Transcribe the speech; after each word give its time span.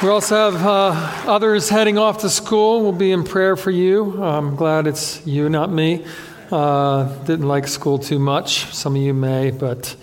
We 0.00 0.08
also 0.08 0.52
have 0.52 0.64
uh, 0.64 0.92
others 1.28 1.68
heading 1.68 1.98
off 1.98 2.18
to 2.18 2.30
school. 2.30 2.82
We'll 2.82 2.92
be 2.92 3.10
in 3.10 3.24
prayer 3.24 3.56
for 3.56 3.72
you. 3.72 4.22
I'm 4.22 4.54
glad 4.54 4.86
it's 4.86 5.26
you, 5.26 5.48
not 5.48 5.72
me. 5.72 6.04
Uh, 6.52 7.04
didn't 7.24 7.48
like 7.48 7.66
school 7.66 7.98
too 7.98 8.18
much. 8.18 8.66
Some 8.74 8.94
of 8.94 9.00
you 9.00 9.14
may, 9.14 9.50
but 9.50 9.96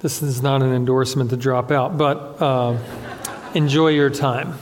this 0.00 0.22
is 0.22 0.40
not 0.40 0.62
an 0.62 0.72
endorsement 0.72 1.28
to 1.28 1.36
drop 1.36 1.70
out. 1.70 1.98
But 1.98 2.40
uh, 2.40 2.78
enjoy 3.54 3.88
your 3.88 4.08
time. 4.08 4.54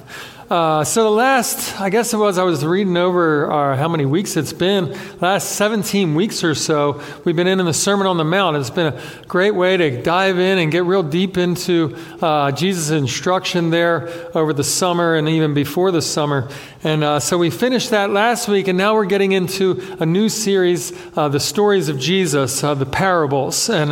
Uh, 0.51 0.83
so 0.83 1.05
the 1.05 1.11
last, 1.11 1.79
I 1.79 1.91
guess 1.91 2.15
it 2.15 2.17
was, 2.17 2.39
I 2.39 2.43
was 2.43 2.65
reading 2.65 2.97
over 2.97 3.53
uh, 3.53 3.77
how 3.77 3.87
many 3.87 4.07
weeks 4.07 4.35
it's 4.35 4.55
been. 4.55 4.97
Last 5.21 5.51
17 5.57 6.15
weeks 6.15 6.43
or 6.43 6.55
so, 6.55 7.03
we've 7.27 7.37
been 7.37 7.47
in 7.47 7.59
the 7.59 7.75
Sermon 7.75 8.07
on 8.07 8.17
the 8.17 8.25
Mount. 8.25 8.57
It's 8.57 8.71
been 8.71 8.95
a 8.95 9.03
great 9.27 9.55
way 9.55 9.77
to 9.77 10.03
dive 10.03 10.39
in 10.39 10.57
and 10.57 10.73
get 10.73 10.85
real 10.85 11.03
deep 11.03 11.37
into 11.37 11.95
uh, 12.23 12.51
Jesus' 12.53 12.89
instruction 12.89 13.69
there 13.69 14.09
over 14.35 14.55
the 14.55 14.65
summer 14.65 15.17
and 15.17 15.29
even 15.29 15.53
before 15.53 15.91
the 15.91 16.01
summer. 16.01 16.49
And 16.83 17.05
uh, 17.05 17.21
so 17.21 17.37
we 17.37 17.51
finished 17.51 17.91
that 17.91 18.09
last 18.09 18.49
week, 18.49 18.69
and 18.69 18.79
now 18.79 18.95
we're 18.95 19.05
getting 19.05 19.33
into 19.33 19.97
a 20.01 20.07
new 20.07 20.31
series, 20.31 20.95
uh, 21.15 21.29
the 21.29 21.41
stories 21.41 21.91
of 21.91 21.99
Jesus, 21.99 22.63
the 22.63 22.89
parables, 22.91 23.69
and 23.69 23.91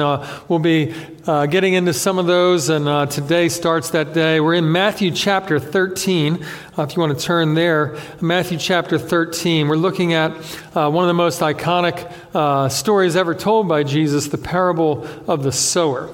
we'll 0.49 0.59
be 0.59 0.95
uh, 1.27 1.47
getting 1.47 1.75
into 1.75 1.93
some 1.93 2.19
of 2.19 2.27
those, 2.27 2.69
and 2.69 2.89
uh, 2.89 3.07
today 3.07 3.49
starts 3.49 3.91
that 3.91 4.13
day. 4.13 4.39
We're 4.39 4.55
in 4.55 4.71
Matthew 4.71 5.11
chapter 5.11 5.59
13. 5.59 6.45
Uh, 6.79 6.83
if 6.83 6.95
you 6.95 7.01
want 7.01 7.19
to 7.19 7.25
turn 7.25 7.55
there, 7.55 7.97
Matthew 8.21 8.59
chapter 8.59 8.97
13. 8.97 9.67
We're 9.67 9.77
looking 9.77 10.13
at 10.13 10.31
uh, 10.77 10.89
one 10.89 11.03
of 11.03 11.09
the 11.09 11.15
most 11.15 11.41
iconic 11.41 12.13
uh, 12.33 12.69
stories 12.69 13.17
ever 13.17 13.35
told 13.35 13.67
by 13.67 13.83
Jesus, 13.83 14.29
the 14.29 14.39
parable 14.39 15.07
of 15.27 15.43
the 15.43 15.51
sower. 15.51 16.11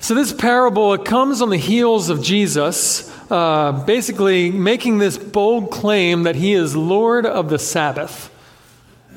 So, 0.00 0.14
this 0.14 0.32
parable, 0.32 0.92
it 0.94 1.04
comes 1.04 1.40
on 1.40 1.50
the 1.50 1.56
heels 1.56 2.10
of 2.10 2.22
Jesus 2.22 3.12
uh, 3.30 3.72
basically 3.84 4.50
making 4.50 4.98
this 4.98 5.16
bold 5.16 5.70
claim 5.70 6.24
that 6.24 6.34
he 6.34 6.54
is 6.54 6.76
Lord 6.76 7.24
of 7.24 7.50
the 7.50 7.58
Sabbath. 7.58 8.32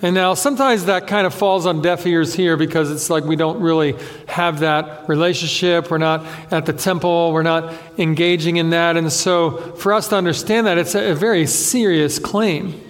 And 0.02 0.16
now 0.16 0.34
sometimes 0.34 0.86
that 0.86 1.08
kind 1.08 1.28
of 1.28 1.34
falls 1.34 1.66
on 1.66 1.82
deaf 1.82 2.06
ears 2.06 2.34
here 2.34 2.56
because 2.56 2.90
it's 2.90 3.10
like 3.10 3.26
we 3.26 3.36
don't 3.36 3.60
really 3.60 3.96
have 4.28 4.60
that 4.60 5.10
relationship. 5.10 5.92
We're 5.92 5.98
not 5.98 6.26
at 6.52 6.66
the 6.66 6.72
temple. 6.72 7.34
We're 7.34 7.44
not 7.44 7.74
engaging 7.98 8.58
in 8.58 8.70
that. 8.70 8.96
And 8.96 9.12
so 9.12 9.58
for 9.76 9.92
us 9.92 10.08
to 10.10 10.16
understand 10.16 10.68
that, 10.68 10.78
it's 10.78 10.96
a, 10.96 11.14
very 11.14 11.46
serious 11.46 12.18
claim. 12.18 12.82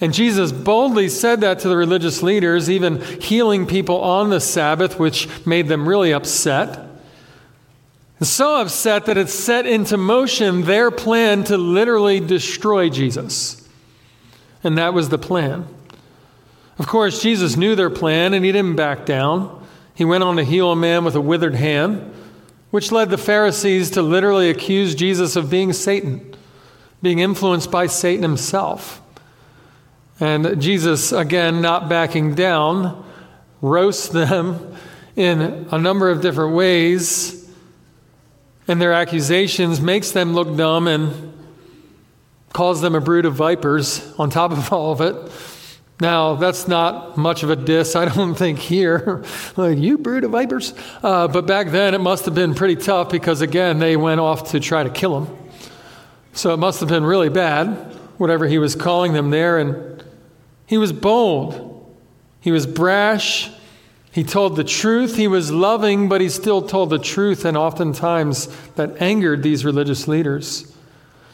And 0.00 0.14
Jesus 0.14 0.52
boldly 0.52 1.08
said 1.08 1.40
that 1.40 1.58
to 1.60 1.68
the 1.68 1.76
religious 1.76 2.22
leaders, 2.22 2.70
even 2.70 3.00
healing 3.20 3.66
people 3.66 4.00
on 4.00 4.30
the 4.30 4.40
Sabbath, 4.40 4.96
which 4.96 5.28
made 5.44 5.66
them 5.66 5.88
really 5.88 6.12
upset. 6.12 6.78
And 8.20 8.28
so 8.28 8.60
upset 8.60 9.06
that 9.06 9.16
it 9.16 9.28
set 9.28 9.66
into 9.66 9.96
motion 9.96 10.62
their 10.62 10.92
plan 10.92 11.42
to 11.44 11.56
literally 11.56 12.20
destroy 12.20 12.90
Jesus. 12.90 13.68
And 14.62 14.78
that 14.78 14.94
was 14.94 15.08
the 15.08 15.18
plan. 15.18 15.66
Of 16.78 16.86
course, 16.86 17.20
Jesus 17.20 17.56
knew 17.56 17.74
their 17.74 17.90
plan 17.90 18.34
and 18.34 18.44
he 18.44 18.52
didn't 18.52 18.76
back 18.76 19.04
down. 19.04 19.66
He 19.94 20.04
went 20.04 20.22
on 20.22 20.36
to 20.36 20.44
heal 20.44 20.70
a 20.70 20.76
man 20.76 21.04
with 21.04 21.16
a 21.16 21.20
withered 21.20 21.56
hand, 21.56 22.14
which 22.70 22.92
led 22.92 23.10
the 23.10 23.18
Pharisees 23.18 23.90
to 23.92 24.02
literally 24.02 24.48
accuse 24.48 24.94
Jesus 24.94 25.34
of 25.34 25.50
being 25.50 25.72
Satan, 25.72 26.36
being 27.02 27.18
influenced 27.18 27.70
by 27.70 27.88
Satan 27.88 28.22
himself. 28.22 29.02
And 30.20 30.60
Jesus, 30.60 31.10
again, 31.10 31.60
not 31.60 31.88
backing 31.88 32.34
down, 32.34 33.04
roasts 33.60 34.08
them 34.08 34.76
in 35.16 35.66
a 35.72 35.78
number 35.78 36.10
of 36.10 36.20
different 36.20 36.54
ways. 36.54 37.34
And 38.68 38.80
their 38.80 38.92
accusations 38.92 39.80
makes 39.80 40.12
them 40.12 40.32
look 40.34 40.56
dumb 40.56 40.86
and 40.86 41.32
calls 42.52 42.80
them 42.80 42.94
a 42.94 43.00
brood 43.00 43.24
of 43.24 43.34
vipers 43.34 44.14
on 44.16 44.30
top 44.30 44.52
of 44.52 44.72
all 44.72 44.92
of 44.92 45.00
it. 45.00 45.57
Now, 46.00 46.36
that's 46.36 46.68
not 46.68 47.16
much 47.16 47.42
of 47.42 47.50
a 47.50 47.56
diss, 47.56 47.96
I 47.96 48.04
don't 48.04 48.34
think, 48.34 48.60
here. 48.60 49.24
like, 49.56 49.78
you 49.78 49.98
brood 49.98 50.24
of 50.24 50.30
vipers. 50.30 50.72
Uh, 51.02 51.26
but 51.26 51.46
back 51.46 51.68
then, 51.68 51.94
it 51.94 52.00
must 52.00 52.24
have 52.26 52.34
been 52.34 52.54
pretty 52.54 52.76
tough 52.76 53.10
because, 53.10 53.40
again, 53.40 53.80
they 53.80 53.96
went 53.96 54.20
off 54.20 54.52
to 54.52 54.60
try 54.60 54.84
to 54.84 54.90
kill 54.90 55.20
him. 55.20 55.36
So 56.32 56.54
it 56.54 56.58
must 56.58 56.78
have 56.80 56.88
been 56.88 57.04
really 57.04 57.30
bad, 57.30 57.68
whatever 58.16 58.46
he 58.46 58.58
was 58.58 58.76
calling 58.76 59.12
them 59.12 59.30
there. 59.30 59.58
And 59.58 60.04
he 60.66 60.78
was 60.78 60.92
bold, 60.92 61.96
he 62.40 62.52
was 62.52 62.64
brash, 62.64 63.50
he 64.12 64.24
told 64.24 64.56
the 64.56 64.64
truth. 64.64 65.16
He 65.16 65.28
was 65.28 65.50
loving, 65.50 66.08
but 66.08 66.20
he 66.20 66.28
still 66.28 66.62
told 66.62 66.90
the 66.90 66.98
truth, 66.98 67.44
and 67.44 67.56
oftentimes 67.56 68.46
that 68.74 69.00
angered 69.00 69.42
these 69.42 69.64
religious 69.64 70.08
leaders. 70.08 70.74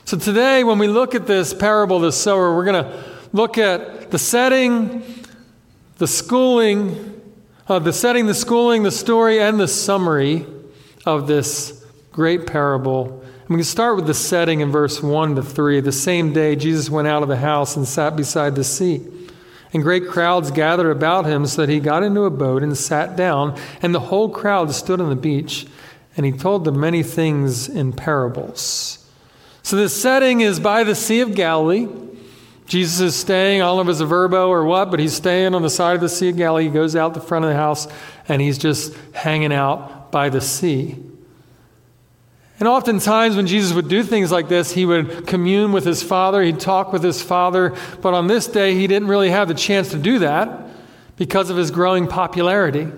So 0.04 0.18
today, 0.18 0.64
when 0.64 0.78
we 0.78 0.88
look 0.88 1.14
at 1.14 1.26
this 1.26 1.54
parable 1.54 1.98
the 2.00 2.12
sower, 2.12 2.54
we're 2.54 2.64
going 2.64 2.84
to 2.84 3.13
look 3.34 3.58
at 3.58 4.12
the 4.12 4.18
setting, 4.18 5.02
the 5.98 6.06
schooling, 6.06 7.20
uh, 7.68 7.80
the 7.80 7.92
setting, 7.92 8.26
the 8.26 8.34
schooling, 8.34 8.84
the 8.84 8.92
story, 8.92 9.40
and 9.40 9.58
the 9.58 9.66
summary 9.66 10.46
of 11.04 11.26
this 11.26 11.84
great 12.12 12.46
parable. 12.46 13.20
And 13.40 13.50
we 13.50 13.56
can 13.56 13.64
start 13.64 13.96
with 13.96 14.06
the 14.06 14.14
setting 14.14 14.60
in 14.60 14.70
verse 14.70 15.02
1 15.02 15.34
to 15.34 15.42
3. 15.42 15.80
The 15.80 15.90
same 15.90 16.32
day, 16.32 16.54
Jesus 16.54 16.88
went 16.88 17.08
out 17.08 17.24
of 17.24 17.28
the 17.28 17.36
house 17.36 17.76
and 17.76 17.86
sat 17.86 18.14
beside 18.14 18.54
the 18.54 18.62
sea. 18.62 19.02
And 19.72 19.82
great 19.82 20.06
crowds 20.06 20.52
gathered 20.52 20.92
about 20.92 21.26
him 21.26 21.44
so 21.46 21.62
that 21.62 21.68
he 21.68 21.80
got 21.80 22.04
into 22.04 22.22
a 22.22 22.30
boat 22.30 22.62
and 22.62 22.78
sat 22.78 23.16
down, 23.16 23.58
and 23.82 23.92
the 23.92 24.00
whole 24.00 24.28
crowd 24.28 24.70
stood 24.70 25.00
on 25.00 25.10
the 25.10 25.16
beach. 25.16 25.66
And 26.16 26.24
he 26.24 26.30
told 26.30 26.64
them 26.64 26.78
many 26.78 27.02
things 27.02 27.68
in 27.68 27.92
parables. 27.94 29.04
So 29.64 29.74
the 29.74 29.88
setting 29.88 30.40
is 30.40 30.60
by 30.60 30.84
the 30.84 30.94
Sea 30.94 31.20
of 31.20 31.34
Galilee. 31.34 31.88
Jesus 32.66 33.00
is 33.00 33.14
staying, 33.14 33.60
I 33.60 33.66
don't 33.66 33.76
know 33.76 33.82
if 33.82 33.88
it's 33.88 34.00
a 34.00 34.06
Vrbo 34.06 34.48
or 34.48 34.64
what, 34.64 34.90
but 34.90 34.98
he's 34.98 35.12
staying 35.12 35.54
on 35.54 35.62
the 35.62 35.70
side 35.70 35.94
of 35.94 36.00
the 36.00 36.08
Sea 36.08 36.30
of 36.30 36.36
Galilee. 36.36 36.64
He 36.64 36.70
goes 36.70 36.96
out 36.96 37.12
the 37.12 37.20
front 37.20 37.44
of 37.44 37.50
the 37.50 37.56
house 37.56 37.86
and 38.26 38.40
he's 38.40 38.56
just 38.56 38.94
hanging 39.12 39.52
out 39.52 40.10
by 40.10 40.30
the 40.30 40.40
sea. 40.40 40.96
And 42.58 42.68
oftentimes, 42.68 43.36
when 43.36 43.46
Jesus 43.46 43.74
would 43.74 43.88
do 43.88 44.02
things 44.02 44.30
like 44.30 44.48
this, 44.48 44.72
he 44.72 44.86
would 44.86 45.26
commune 45.26 45.72
with 45.72 45.84
his 45.84 46.02
Father, 46.02 46.42
he'd 46.42 46.60
talk 46.60 46.92
with 46.92 47.02
his 47.02 47.20
Father. 47.20 47.74
But 48.00 48.14
on 48.14 48.28
this 48.28 48.46
day, 48.46 48.74
he 48.74 48.86
didn't 48.86 49.08
really 49.08 49.30
have 49.30 49.48
the 49.48 49.54
chance 49.54 49.90
to 49.90 49.98
do 49.98 50.20
that 50.20 50.68
because 51.16 51.50
of 51.50 51.56
his 51.56 51.70
growing 51.70 52.06
popularity. 52.06 52.88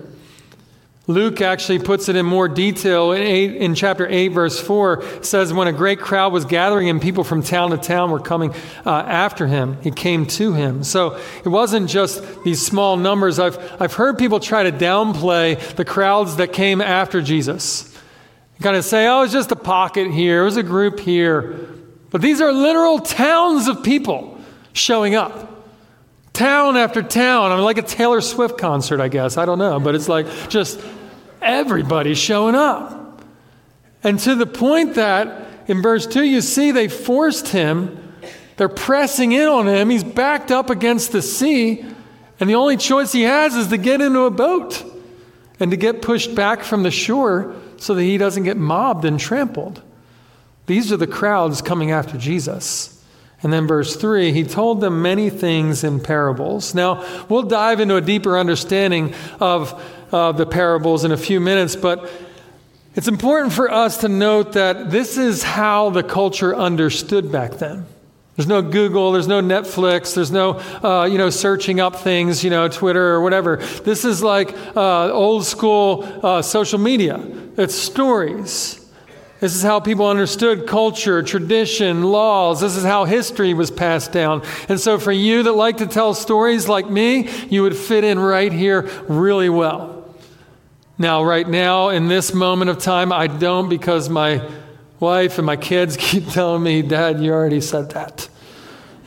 Luke 1.09 1.39
actually 1.39 1.79
puts 1.79 2.09
it 2.09 2.17
in 2.17 2.25
more 2.25 2.49
detail 2.49 3.13
in, 3.13 3.21
eight, 3.21 3.55
in 3.55 3.75
chapter 3.75 4.05
8, 4.05 4.27
verse 4.27 4.59
4. 4.59 5.23
says, 5.23 5.53
When 5.53 5.69
a 5.69 5.71
great 5.71 6.01
crowd 6.01 6.33
was 6.33 6.43
gathering 6.43 6.89
and 6.89 7.01
people 7.01 7.23
from 7.23 7.41
town 7.41 7.71
to 7.71 7.77
town 7.77 8.11
were 8.11 8.19
coming 8.19 8.53
uh, 8.85 8.89
after 8.91 9.47
him, 9.47 9.77
he 9.81 9.89
came 9.89 10.25
to 10.25 10.53
him. 10.53 10.83
So 10.83 11.17
it 11.45 11.47
wasn't 11.47 11.89
just 11.89 12.43
these 12.43 12.63
small 12.63 12.97
numbers. 12.97 13.39
I've, 13.39 13.57
I've 13.81 13.93
heard 13.93 14.17
people 14.17 14.41
try 14.41 14.63
to 14.63 14.71
downplay 14.71 15.57
the 15.75 15.85
crowds 15.85 16.35
that 16.35 16.51
came 16.51 16.81
after 16.81 17.21
Jesus. 17.21 17.97
Kind 18.61 18.75
of 18.75 18.83
say, 18.83 19.07
oh, 19.07 19.21
it's 19.21 19.31
just 19.31 19.51
a 19.51 19.55
pocket 19.55 20.11
here, 20.11 20.41
it 20.41 20.45
was 20.45 20.57
a 20.57 20.63
group 20.63 20.99
here. 20.99 21.69
But 22.09 22.21
these 22.21 22.41
are 22.41 22.51
literal 22.51 22.99
towns 22.99 23.69
of 23.69 23.81
people 23.81 24.41
showing 24.73 25.15
up 25.15 25.47
town 26.37 26.77
after 26.77 27.01
town. 27.01 27.51
I 27.51 27.55
mean, 27.55 27.63
like 27.63 27.79
a 27.79 27.81
Taylor 27.81 28.21
Swift 28.21 28.57
concert, 28.57 29.01
I 29.01 29.07
guess. 29.07 29.37
I 29.37 29.45
don't 29.45 29.57
know. 29.57 29.79
But 29.79 29.95
it's 29.95 30.07
like 30.07 30.27
just 30.49 30.79
everybody's 31.47 32.17
showing 32.17 32.55
up. 32.55 33.21
And 34.03 34.19
to 34.19 34.35
the 34.35 34.45
point 34.45 34.95
that 34.95 35.47
in 35.67 35.81
verse 35.81 36.05
2, 36.05 36.23
you 36.23 36.41
see 36.41 36.71
they 36.71 36.87
forced 36.87 37.49
him, 37.49 38.13
they're 38.57 38.69
pressing 38.69 39.31
in 39.31 39.47
on 39.47 39.67
him. 39.67 39.89
He's 39.89 40.03
backed 40.03 40.51
up 40.51 40.69
against 40.69 41.11
the 41.11 41.21
sea, 41.21 41.85
and 42.39 42.49
the 42.49 42.55
only 42.55 42.77
choice 42.77 43.11
he 43.11 43.23
has 43.23 43.55
is 43.55 43.67
to 43.67 43.77
get 43.77 44.01
into 44.01 44.21
a 44.21 44.31
boat 44.31 44.83
and 45.59 45.71
to 45.71 45.77
get 45.77 46.01
pushed 46.01 46.35
back 46.35 46.63
from 46.63 46.83
the 46.83 46.91
shore 46.91 47.55
so 47.77 47.93
that 47.95 48.03
he 48.03 48.17
doesn't 48.17 48.43
get 48.43 48.57
mobbed 48.57 49.05
and 49.05 49.19
trampled. 49.19 49.81
These 50.67 50.91
are 50.91 50.97
the 50.97 51.07
crowds 51.07 51.61
coming 51.61 51.91
after 51.91 52.17
Jesus. 52.17 52.93
And 53.43 53.53
then, 53.53 53.67
verse 53.67 53.95
3, 53.95 54.31
he 54.31 54.43
told 54.43 54.81
them 54.81 55.03
many 55.03 55.29
things 55.29 55.83
in 55.83 55.99
parables. 55.99 56.73
Now, 56.73 57.05
we'll 57.29 57.43
dive 57.43 57.79
into 57.79 57.95
a 57.95 58.01
deeper 58.01 58.37
understanding 58.37 59.13
of 59.39 59.79
uh, 60.11 60.31
the 60.31 60.45
parables 60.45 61.03
in 61.03 61.11
a 61.11 61.17
few 61.17 61.39
minutes, 61.39 61.75
but 61.75 62.09
it's 62.95 63.07
important 63.07 63.53
for 63.53 63.71
us 63.71 63.97
to 63.97 64.09
note 64.09 64.53
that 64.53 64.89
this 64.89 65.17
is 65.17 65.43
how 65.43 65.91
the 65.91 66.03
culture 66.03 66.55
understood 66.55 67.31
back 67.31 67.53
then. 67.53 67.85
There's 68.35 68.47
no 68.47 68.61
Google, 68.61 69.11
there's 69.11 69.27
no 69.27 69.41
Netflix, 69.41 70.13
there's 70.13 70.31
no, 70.31 70.59
uh, 70.83 71.05
you 71.05 71.17
know, 71.17 71.31
searching 71.31 71.79
up 71.79 71.95
things, 71.95 72.43
you 72.43 72.51
know, 72.51 72.67
Twitter 72.67 73.09
or 73.09 73.21
whatever. 73.21 73.57
This 73.57 74.05
is 74.05 74.21
like 74.21 74.55
uh, 74.75 75.11
old 75.11 75.45
school 75.45 76.07
uh, 76.23 76.43
social 76.43 76.77
media. 76.77 77.19
It's 77.57 77.73
stories. 77.73 78.83
This 79.39 79.55
is 79.55 79.63
how 79.63 79.79
people 79.79 80.07
understood 80.07 80.67
culture, 80.67 81.21
tradition, 81.21 82.03
laws. 82.03 82.61
This 82.61 82.75
is 82.75 82.83
how 82.83 83.05
history 83.05 83.53
was 83.53 83.69
passed 83.69 84.11
down. 84.11 84.43
And 84.69 84.79
so, 84.79 84.97
for 84.97 85.11
you 85.11 85.43
that 85.43 85.53
like 85.53 85.77
to 85.77 85.87
tell 85.87 86.13
stories 86.15 86.67
like 86.67 86.89
me, 86.89 87.29
you 87.49 87.61
would 87.63 87.75
fit 87.75 88.03
in 88.03 88.17
right 88.17 88.51
here 88.51 88.89
really 89.07 89.49
well. 89.49 89.96
Now, 90.99 91.23
right 91.23 91.47
now, 91.47 91.89
in 91.89 92.07
this 92.07 92.33
moment 92.33 92.71
of 92.71 92.79
time, 92.79 93.13
I 93.13 93.27
don't 93.27 93.69
because 93.69 94.09
my 94.09 94.47
wife 94.99 95.37
and 95.37 95.45
my 95.45 95.55
kids 95.55 95.95
keep 95.99 96.27
telling 96.29 96.63
me, 96.63 96.81
Dad, 96.81 97.21
you 97.21 97.31
already 97.31 97.61
said 97.61 97.91
that. 97.91 98.27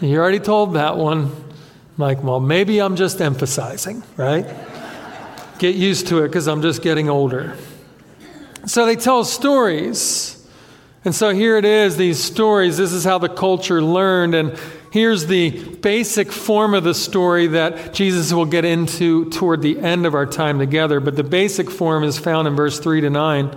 You 0.01 0.19
already 0.19 0.39
told 0.39 0.75
that 0.75 0.97
one. 0.97 1.25
I'm 1.27 1.35
like, 1.99 2.23
well, 2.23 2.41
maybe 2.41 2.81
I'm 2.81 2.97
just 2.97 3.21
emphasizing, 3.21 4.03
right? 4.17 4.47
Get 5.59 5.75
used 5.75 6.07
to 6.07 6.25
it 6.25 6.29
because 6.29 6.49
I'm 6.49 6.63
just 6.63 6.81
getting 6.81 7.11
older. 7.11 7.57
So 8.67 8.87
they 8.87 8.97
tell 8.97 9.25
stories. 9.25 10.40
And 11.05 11.15
so 11.15 11.31
here 11.31 11.57
it 11.57 11.65
is, 11.65 11.97
these 11.97 12.23
stories. 12.23 12.77
This 12.77 12.93
is 12.93 13.05
how 13.05 13.19
the 13.19 13.29
culture 13.29 13.83
learned. 13.83 14.35
And 14.35 14.59
here's 14.91 15.27
the 15.27 15.51
basic 15.77 16.31
form 16.31 16.75
of 16.75 16.85
the 16.85 16.95
story 16.95 17.47
that 17.49 17.95
Jesus 17.95 18.33
will 18.35 18.45
get 18.45 18.67
into 18.67 19.31
toward 19.31 19.63
the 19.63 19.79
end 19.79 20.05
of 20.05 20.15
our 20.15 20.27
time 20.27 20.59
together. 20.59 21.01
But 21.01 21.17
the 21.17 21.25
basic 21.25 21.71
form 21.71 22.05
is 22.05 22.19
found 22.19 22.47
in 22.49 22.55
verse 22.55 22.79
3 22.79 23.01
to 23.01 23.11
9. 23.11 23.57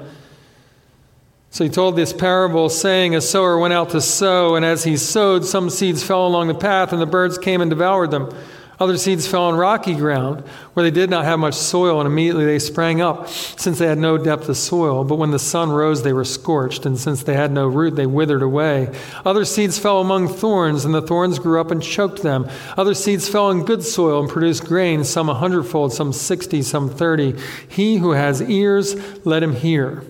So 1.49 1.63
he 1.65 1.69
told 1.69 1.95
this 1.95 2.13
parable, 2.13 2.69
saying, 2.69 3.13
A 3.13 3.21
sower 3.21 3.59
went 3.59 3.73
out 3.73 3.91
to 3.91 4.01
sow, 4.01 4.55
and 4.55 4.65
as 4.65 4.85
he 4.85 4.97
sowed, 4.97 5.45
some 5.45 5.69
seeds 5.69 6.01
fell 6.01 6.25
along 6.25 6.47
the 6.47 6.55
path, 6.55 6.93
and 6.93 7.01
the 7.01 7.05
birds 7.05 7.37
came 7.37 7.61
and 7.61 7.69
devoured 7.69 8.09
them. 8.09 8.33
Other 8.83 8.97
seeds 8.97 9.25
fell 9.25 9.43
on 9.43 9.55
rocky 9.55 9.95
ground, 9.95 10.41
where 10.73 10.83
they 10.83 10.91
did 10.91 11.09
not 11.09 11.23
have 11.23 11.39
much 11.39 11.53
soil, 11.53 12.01
and 12.01 12.05
immediately 12.05 12.43
they 12.43 12.59
sprang 12.59 12.99
up, 12.99 13.29
since 13.29 13.79
they 13.79 13.87
had 13.87 13.97
no 13.97 14.17
depth 14.17 14.49
of 14.49 14.57
soil. 14.57 15.05
But 15.05 15.15
when 15.15 15.31
the 15.31 15.39
sun 15.39 15.71
rose, 15.71 16.03
they 16.03 16.11
were 16.11 16.25
scorched, 16.25 16.85
and 16.85 16.99
since 16.99 17.23
they 17.23 17.33
had 17.33 17.53
no 17.53 17.65
root, 17.65 17.95
they 17.95 18.05
withered 18.05 18.41
away. 18.41 18.93
Other 19.23 19.45
seeds 19.45 19.79
fell 19.79 20.01
among 20.01 20.27
thorns, 20.27 20.83
and 20.83 20.93
the 20.93 21.01
thorns 21.01 21.39
grew 21.39 21.61
up 21.61 21.71
and 21.71 21.81
choked 21.81 22.23
them. 22.23 22.49
Other 22.75 22.93
seeds 22.93 23.29
fell 23.29 23.49
in 23.51 23.63
good 23.63 23.83
soil 23.83 24.19
and 24.19 24.29
produced 24.29 24.65
grain, 24.65 25.05
some 25.05 25.29
a 25.29 25.33
hundredfold, 25.33 25.93
some 25.93 26.11
sixty, 26.11 26.61
some 26.61 26.89
thirty. 26.89 27.39
He 27.69 27.99
who 27.99 28.11
has 28.11 28.41
ears, 28.41 28.97
let 29.25 29.43
him 29.43 29.55
hear. 29.55 30.03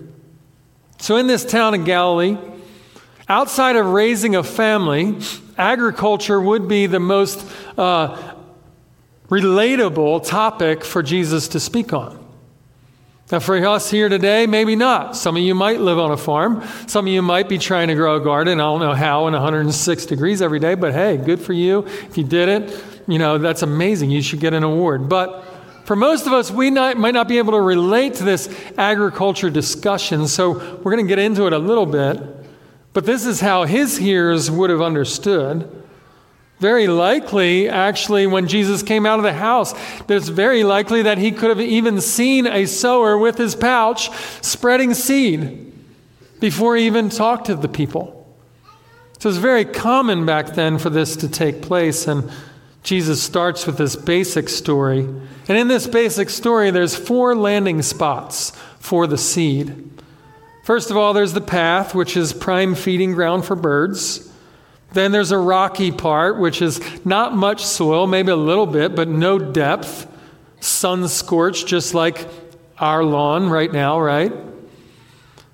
So, 0.97 1.17
in 1.17 1.27
this 1.27 1.45
town 1.45 1.75
of 1.75 1.85
Galilee, 1.85 2.39
outside 3.29 3.75
of 3.75 3.85
raising 3.85 4.35
a 4.35 4.41
family, 4.41 5.19
agriculture 5.59 6.41
would 6.41 6.67
be 6.67 6.87
the 6.87 6.99
most 6.99 7.47
uh, 7.77 8.33
relatable 9.29 10.27
topic 10.27 10.83
for 10.83 11.01
Jesus 11.01 11.47
to 11.49 11.59
speak 11.59 11.93
on. 11.93 12.19
Now, 13.31 13.39
for 13.39 13.55
us 13.65 13.89
here 13.89 14.09
today, 14.09 14.45
maybe 14.45 14.75
not. 14.75 15.15
Some 15.15 15.37
of 15.37 15.41
you 15.41 15.55
might 15.55 15.79
live 15.79 15.97
on 15.97 16.11
a 16.11 16.17
farm. 16.17 16.61
Some 16.87 17.07
of 17.07 17.13
you 17.13 17.21
might 17.21 17.49
be 17.49 17.57
trying 17.57 17.87
to 17.87 17.95
grow 17.95 18.17
a 18.17 18.19
garden. 18.19 18.59
I 18.59 18.63
don't 18.63 18.79
know 18.79 18.93
how 18.93 19.27
in 19.27 19.33
106 19.33 20.05
degrees 20.05 20.41
every 20.41 20.59
day, 20.59 20.75
but 20.75 20.93
hey, 20.93 21.17
good 21.17 21.41
for 21.41 21.53
you. 21.53 21.79
If 21.85 22.17
you 22.17 22.23
did 22.25 22.49
it, 22.49 22.83
you 23.07 23.17
know, 23.17 23.37
that's 23.37 23.61
amazing. 23.61 24.11
You 24.11 24.21
should 24.21 24.39
get 24.39 24.53
an 24.53 24.63
award. 24.63 25.09
But 25.09 25.43
for 25.85 25.95
most 25.95 26.27
of 26.27 26.33
us, 26.33 26.51
we 26.51 26.69
not, 26.69 26.97
might 26.97 27.13
not 27.13 27.27
be 27.27 27.39
able 27.39 27.53
to 27.53 27.61
relate 27.61 28.15
to 28.15 28.23
this 28.23 28.53
agriculture 28.77 29.49
discussion, 29.49 30.27
so 30.27 30.51
we're 30.51 30.91
going 30.91 31.03
to 31.03 31.09
get 31.09 31.19
into 31.19 31.47
it 31.47 31.53
a 31.53 31.57
little 31.57 31.85
bit. 31.85 32.21
But 32.93 33.05
this 33.05 33.25
is 33.25 33.39
how 33.39 33.63
his 33.63 33.97
hearers 33.97 34.51
would 34.51 34.69
have 34.69 34.81
understood. 34.81 35.82
Very 36.59 36.88
likely, 36.88 37.67
actually, 37.67 38.25
when 38.27 38.47
Jesus 38.47 38.83
came 38.83 39.05
out 39.05 39.19
of 39.19 39.23
the 39.23 39.33
house, 39.33 39.73
it's 40.07 40.29
very 40.29 40.63
likely 40.63 41.01
that 41.01 41.17
he 41.17 41.31
could 41.31 41.50
have 41.50 41.59
even 41.59 42.00
seen 42.00 42.47
a 42.47 42.65
sower 42.65 43.17
with 43.17 43.38
his 43.38 43.55
pouch 43.55 44.09
spreading 44.41 44.94
seed 44.94 45.73
before 46.39 46.75
he 46.75 46.85
even 46.85 47.09
talked 47.09 47.45
to 47.47 47.55
the 47.55 47.67
people. 47.67 48.19
So 49.19 49.29
it's 49.29 49.38
very 49.38 49.63
common 49.63 50.25
back 50.25 50.47
then 50.55 50.77
for 50.77 50.89
this 50.89 51.15
to 51.17 51.29
take 51.29 51.61
place. 51.61 52.07
And 52.07 52.29
Jesus 52.83 53.23
starts 53.23 53.65
with 53.65 53.77
this 53.77 53.95
basic 53.95 54.49
story. 54.49 54.99
And 54.99 55.57
in 55.57 55.69
this 55.69 55.88
basic 55.88 56.29
story, 56.29 56.71
there's 56.71 56.95
four 56.95 57.35
landing 57.35 57.81
spots 57.81 58.51
for 58.79 59.07
the 59.07 59.17
seed. 59.17 59.89
First 60.65 60.91
of 60.91 60.97
all, 60.97 61.13
there's 61.13 61.31
the 61.31 61.41
path, 61.41 61.95
which 61.95 62.17
is 62.17 62.33
prime 62.33 62.75
feeding 62.75 63.13
ground 63.13 63.45
for 63.45 63.56
birds. 63.56 64.32
Then 64.94 65.12
there's 65.12 65.31
a 65.31 65.38
rocky 65.38 65.92
part, 65.92 66.40
which 66.40 66.62
is 66.62 66.80
not 67.06 67.36
much 67.36 67.66
soil, 67.66 68.07
maybe 68.07 68.31
a 68.31 68.36
little 68.36 68.68
bit, 68.68 68.95
but 68.95 69.07
no 69.07 69.38
depth. 69.38 70.07
Sun 70.60 71.07
scorched, 71.07 71.68
just 71.68 71.94
like 71.94 72.28
our 72.78 73.04
lawn 73.04 73.50
right 73.50 73.72
now, 73.72 74.00
right? 74.00 74.31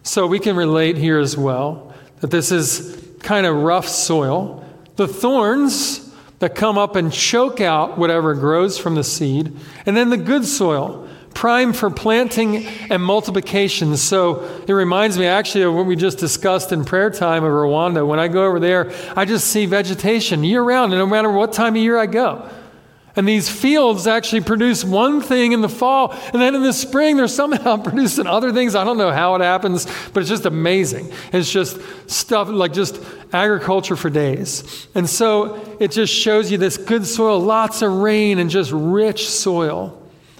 So 0.04 0.28
we 0.28 0.40
can 0.40 0.56
relate 0.56 0.98
here 0.98 1.20
as 1.20 1.38
well 1.38 1.94
that 2.20 2.32
this 2.32 2.52
is 2.52 3.02
kind 3.22 3.46
of 3.46 3.56
rough 3.56 3.88
soil. 3.88 4.66
The 4.98 5.08
thorns, 5.08 6.10
that 6.40 6.56
come 6.56 6.78
up 6.78 6.96
and 6.96 7.12
choke 7.12 7.62
out 7.62 7.98
whatever 7.98 8.34
grows 8.34 8.78
from 8.78 8.96
the 8.96 9.04
seed. 9.04 9.56
And 9.86 9.96
then 9.96 10.10
the 10.10 10.18
good 10.18 10.46
soil, 10.46 11.08
prime 11.40 11.72
for 11.72 11.90
planting 11.90 12.66
and 12.90 13.02
multiplication. 13.02 13.96
So 13.96 14.44
it 14.68 14.74
reminds 14.74 15.18
me 15.18 15.26
actually 15.26 15.64
of 15.64 15.74
what 15.74 15.86
we 15.86 15.96
just 15.96 16.18
discussed 16.18 16.74
in 16.74 16.84
prayer 16.84 17.10
time 17.10 17.46
of 17.46 17.52
Rwanda. 17.52 18.06
When 18.06 18.20
I 18.20 18.28
go 18.28 18.46
over 18.46 18.60
there, 18.60 18.92
I 19.16 19.24
just 19.24 19.48
see 19.48 19.66
vegetation 19.66 20.44
year 20.44 20.62
round, 20.62 20.92
and 20.92 21.00
no 21.00 21.08
matter 21.08 21.32
what 21.32 21.54
time 21.54 21.78
of 21.78 21.82
year 21.82 21.98
I 21.98 22.08
go. 22.08 22.50
And 23.16 23.26
these 23.26 23.48
fields 23.50 24.06
actually 24.06 24.42
produce 24.42 24.84
one 24.84 25.22
thing 25.22 25.54
in 25.54 25.62
the 25.62 25.70
fall, 25.70 26.12
and 26.34 26.42
then 26.42 26.56
in 26.56 26.62
the 26.62 26.74
spring 26.74 27.16
they're 27.16 27.30
somehow 27.30 27.78
producing 27.84 28.28
other 28.28 28.52
things. 28.52 28.76
I 28.76 28.84
don't 28.84 28.98
know 28.98 29.14
how 29.14 29.36
it 29.36 29.42
happens, 29.42 29.88
but 30.14 30.20
it's 30.20 30.30
just 30.30 30.46
amazing. 30.46 31.10
It's 31.32 31.50
just 31.50 31.80
stuff 32.08 32.50
like 32.50 32.74
just 32.74 33.02
agriculture 33.32 33.96
for 33.96 34.10
days. 34.10 34.90
And 34.94 35.10
so 35.10 35.78
it 35.80 35.92
just 35.92 36.14
shows 36.14 36.52
you 36.52 36.58
this 36.58 36.76
good 36.76 37.06
soil, 37.06 37.40
lots 37.40 37.82
of 37.82 37.94
rain, 37.94 38.40
and 38.40 38.50
just 38.50 38.74
rich 38.74 39.30
soil. 39.30 39.96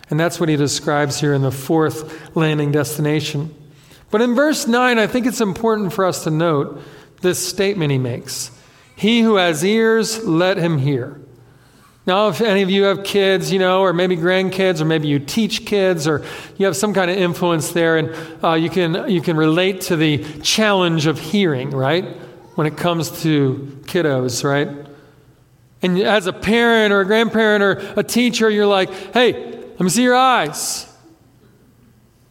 And 0.10 0.20
that's 0.20 0.40
what 0.40 0.50
he 0.50 0.56
describes 0.56 1.20
here 1.20 1.34
in 1.34 1.42
the 1.42 1.52
fourth 1.52 2.36
landing 2.36 2.72
destination. 2.72 3.54
But 4.12 4.22
in 4.22 4.36
verse 4.36 4.68
9, 4.68 4.98
I 4.98 5.08
think 5.08 5.28
it's 5.28 5.42
important 5.42 5.94
for 5.94 6.06
us 6.06 6.24
to 6.24 6.32
note 6.32 6.82
this 7.22 7.46
statement 7.46 7.92
he 7.92 7.98
makes 7.98 8.52
He 8.96 9.22
who 9.22 9.36
has 9.36 9.64
ears, 9.64 10.26
let 10.26 10.58
him 10.58 10.80
hear. 10.80 11.20
Now, 12.08 12.30
if 12.30 12.42
any 12.42 12.64
of 12.64 12.72
you 12.72 12.86
have 12.86 13.04
kids, 13.04 13.52
you 13.52 13.60
know, 13.60 13.82
or 13.82 13.94
maybe 13.94 14.18
grandkids, 14.18 14.82
or 14.82 14.86
maybe 14.86 15.08
you 15.08 15.20
teach 15.20 15.66
kids, 15.66 16.08
or 16.08 16.26
you 16.58 16.66
have 16.66 16.76
some 16.76 16.92
kind 16.92 17.12
of 17.12 17.18
influence 17.18 17.72
there, 17.72 17.98
and 17.98 18.44
uh, 18.44 18.54
you, 18.54 18.70
can, 18.72 19.08
you 19.12 19.22
can 19.22 19.38
relate 19.38 19.82
to 19.82 19.96
the 19.96 20.24
challenge 20.42 21.06
of 21.06 21.20
hearing, 21.20 21.70
right? 21.70 22.06
When 22.56 22.66
it 22.66 22.78
comes 22.78 23.22
to 23.22 23.80
kiddos, 23.84 24.44
right? 24.44 24.70
And 25.84 26.00
as 26.00 26.26
a 26.26 26.34
parent 26.34 26.92
or 26.92 27.02
a 27.02 27.06
grandparent 27.06 27.64
or 27.64 28.00
a 28.00 28.04
teacher, 28.04 28.50
you're 28.50 28.66
like, 28.66 28.92
hey, 29.14 29.49
let 29.80 29.84
me 29.86 29.90
see 29.90 30.04
your 30.04 30.16
eyes. 30.16 30.86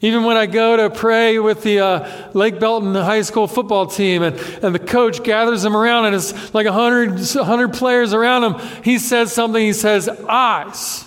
Even 0.00 0.24
when 0.24 0.36
I 0.36 0.44
go 0.44 0.76
to 0.76 0.90
pray 0.90 1.38
with 1.38 1.62
the 1.62 1.80
uh, 1.80 2.30
Lake 2.34 2.60
Belton 2.60 2.94
High 2.94 3.22
School 3.22 3.48
football 3.48 3.86
team 3.86 4.22
and, 4.22 4.36
and 4.62 4.74
the 4.74 4.78
coach 4.78 5.24
gathers 5.24 5.62
them 5.62 5.74
around 5.74 6.04
and 6.04 6.14
it's 6.14 6.54
like 6.54 6.66
100, 6.66 7.12
100 7.18 7.72
players 7.72 8.12
around 8.12 8.44
him, 8.44 8.82
he 8.84 8.98
says 8.98 9.32
something, 9.32 9.60
he 9.60 9.72
says, 9.72 10.08
eyes. 10.28 11.04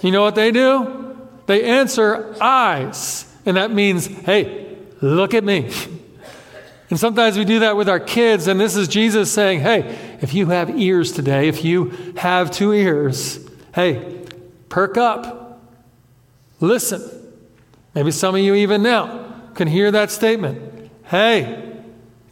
You 0.00 0.12
know 0.12 0.22
what 0.22 0.36
they 0.36 0.52
do? 0.52 1.18
They 1.46 1.64
answer 1.64 2.34
eyes. 2.40 3.30
And 3.44 3.56
that 3.56 3.72
means, 3.72 4.06
hey, 4.06 4.78
look 5.00 5.34
at 5.34 5.44
me. 5.44 5.70
And 6.90 7.00
sometimes 7.00 7.36
we 7.36 7.44
do 7.44 7.60
that 7.60 7.76
with 7.76 7.88
our 7.88 7.98
kids, 7.98 8.46
and 8.46 8.60
this 8.60 8.76
is 8.76 8.86
Jesus 8.86 9.32
saying, 9.32 9.60
hey, 9.60 9.98
if 10.20 10.32
you 10.34 10.46
have 10.46 10.78
ears 10.78 11.10
today, 11.10 11.48
if 11.48 11.64
you 11.64 11.86
have 12.16 12.50
two 12.52 12.72
ears, 12.72 13.40
hey, 13.74 14.22
perk 14.68 14.96
up, 14.96 15.43
listen. 16.60 17.02
Maybe 17.94 18.10
some 18.10 18.34
of 18.34 18.40
you, 18.40 18.54
even 18.54 18.82
now, 18.82 19.32
can 19.54 19.68
hear 19.68 19.90
that 19.90 20.10
statement. 20.10 20.90
Hey, 21.04 21.72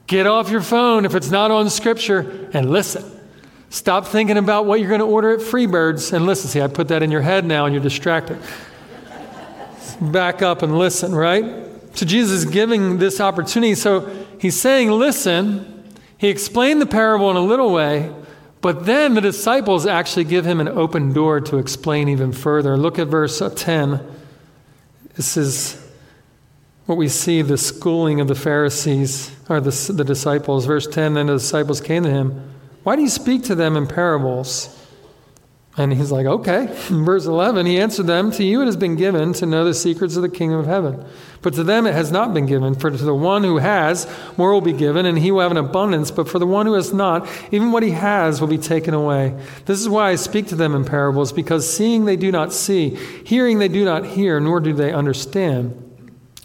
get 0.07 0.27
off 0.27 0.51
your 0.51 0.61
phone 0.61 1.05
if 1.05 1.15
it's 1.15 1.31
not 1.31 1.51
on 1.51 1.71
Scripture 1.71 2.51
and 2.53 2.71
listen. 2.71 3.05
Stop 3.71 4.07
thinking 4.07 4.37
about 4.37 4.67
what 4.67 4.81
you're 4.81 4.89
going 4.89 5.01
to 5.01 5.07
order 5.07 5.31
at 5.31 5.41
Freebirds 5.41 6.13
and 6.13 6.27
listen. 6.27 6.51
See, 6.51 6.61
I 6.61 6.67
put 6.67 6.89
that 6.89 7.03
in 7.03 7.11
your 7.11 7.23
head 7.23 7.45
now 7.47 7.65
and 7.65 7.75
you're 7.75 7.83
distracted. 7.83 8.39
Back 10.01 10.43
up 10.43 10.63
and 10.63 10.79
listen, 10.79 11.15
right? 11.15 11.45
So 11.95 12.05
Jesus 12.05 12.45
is 12.45 12.51
giving 12.51 12.99
this 12.99 13.21
opportunity. 13.21 13.75
So 13.75 14.27
he's 14.39 14.61
saying, 14.61 14.91
listen. 14.91 15.69
He 16.19 16.29
explained 16.29 16.81
the 16.81 16.87
parable 16.87 17.31
in 17.31 17.37
a 17.37 17.41
little 17.41 17.73
way, 17.73 18.13
but 18.63 18.87
then 18.87 19.15
the 19.15 19.21
disciples 19.21 19.87
actually 19.87 20.25
give 20.25 20.47
him 20.47 20.61
an 20.61 20.69
open 20.69 21.13
door 21.13 21.41
to 21.41 21.59
explain 21.59 22.09
even 22.09 22.33
further. 22.33 22.77
Look 22.77 22.99
at 22.99 23.09
verse 23.09 23.43
10. 23.55 24.01
This 25.15 25.37
is 25.37 25.85
what 26.87 26.97
we 26.97 27.09
see 27.09 27.43
the 27.43 27.59
schooling 27.59 28.21
of 28.21 28.29
the 28.29 28.35
Pharisees, 28.37 29.35
or 29.49 29.61
the, 29.61 29.93
the 29.93 30.05
disciples. 30.05 30.65
Verse 30.65 30.87
10 30.87 31.15
Then 31.15 31.27
the 31.27 31.35
disciples 31.35 31.81
came 31.81 32.05
to 32.05 32.11
him 32.11 32.55
Why 32.85 32.97
do 32.97 33.03
you 33.03 33.09
speak 33.09 33.43
to 33.45 33.57
them 33.57 33.77
in 33.77 33.89
parables? 33.89 34.79
And 35.75 35.95
he's 35.95 36.13
like, 36.13 36.27
okay. 36.27 36.65
In 36.91 37.03
verse 37.03 37.25
11, 37.25 37.65
he 37.65 37.79
answered 37.79 38.07
them, 38.07 38.31
To 38.33 38.45
you 38.45 38.61
it 38.61 38.67
has 38.67 38.77
been 38.77 38.95
given 38.95 39.33
to 39.35 39.47
know 39.47 39.65
the 39.65 39.73
secrets 39.73 40.17
of 40.17 40.23
the 40.23 40.29
kingdom 40.29 40.59
of 40.59 40.67
heaven. 40.67 41.03
But 41.41 41.55
to 41.55 41.65
them 41.65 41.87
it 41.87 41.95
has 41.95 42.13
not 42.13 42.35
been 42.35 42.45
given. 42.45 42.75
For 42.75 42.91
to 42.91 42.97
the 42.97 43.15
one 43.15 43.43
who 43.43 43.57
has, 43.57 44.07
more 44.37 44.53
will 44.53 44.61
be 44.61 44.75
given, 44.75 45.07
and 45.07 45.19
he 45.19 45.31
will 45.31 45.41
have 45.41 45.51
an 45.51 45.57
abundance. 45.57 46.11
But 46.11 46.29
for 46.29 46.39
the 46.39 46.47
one 46.47 46.67
who 46.67 46.75
has 46.75 46.93
not, 46.93 47.27
even 47.51 47.73
what 47.73 47.83
he 47.83 47.93
has 47.93 48.39
will 48.39 48.49
be 48.49 48.59
taken 48.59 48.93
away. 48.93 49.35
This 49.65 49.81
is 49.81 49.89
why 49.89 50.11
I 50.11 50.17
speak 50.17 50.47
to 50.49 50.57
them 50.57 50.75
in 50.75 50.85
parables, 50.85 51.33
because 51.33 51.73
seeing 51.73 52.05
they 52.05 52.17
do 52.17 52.31
not 52.31 52.53
see, 52.53 52.91
hearing 53.25 53.59
they 53.59 53.69
do 53.69 53.87
not 53.87 54.05
hear, 54.05 54.41
nor 54.41 54.61
do 54.61 54.75
they 54.75 54.93
understand. 54.93 55.92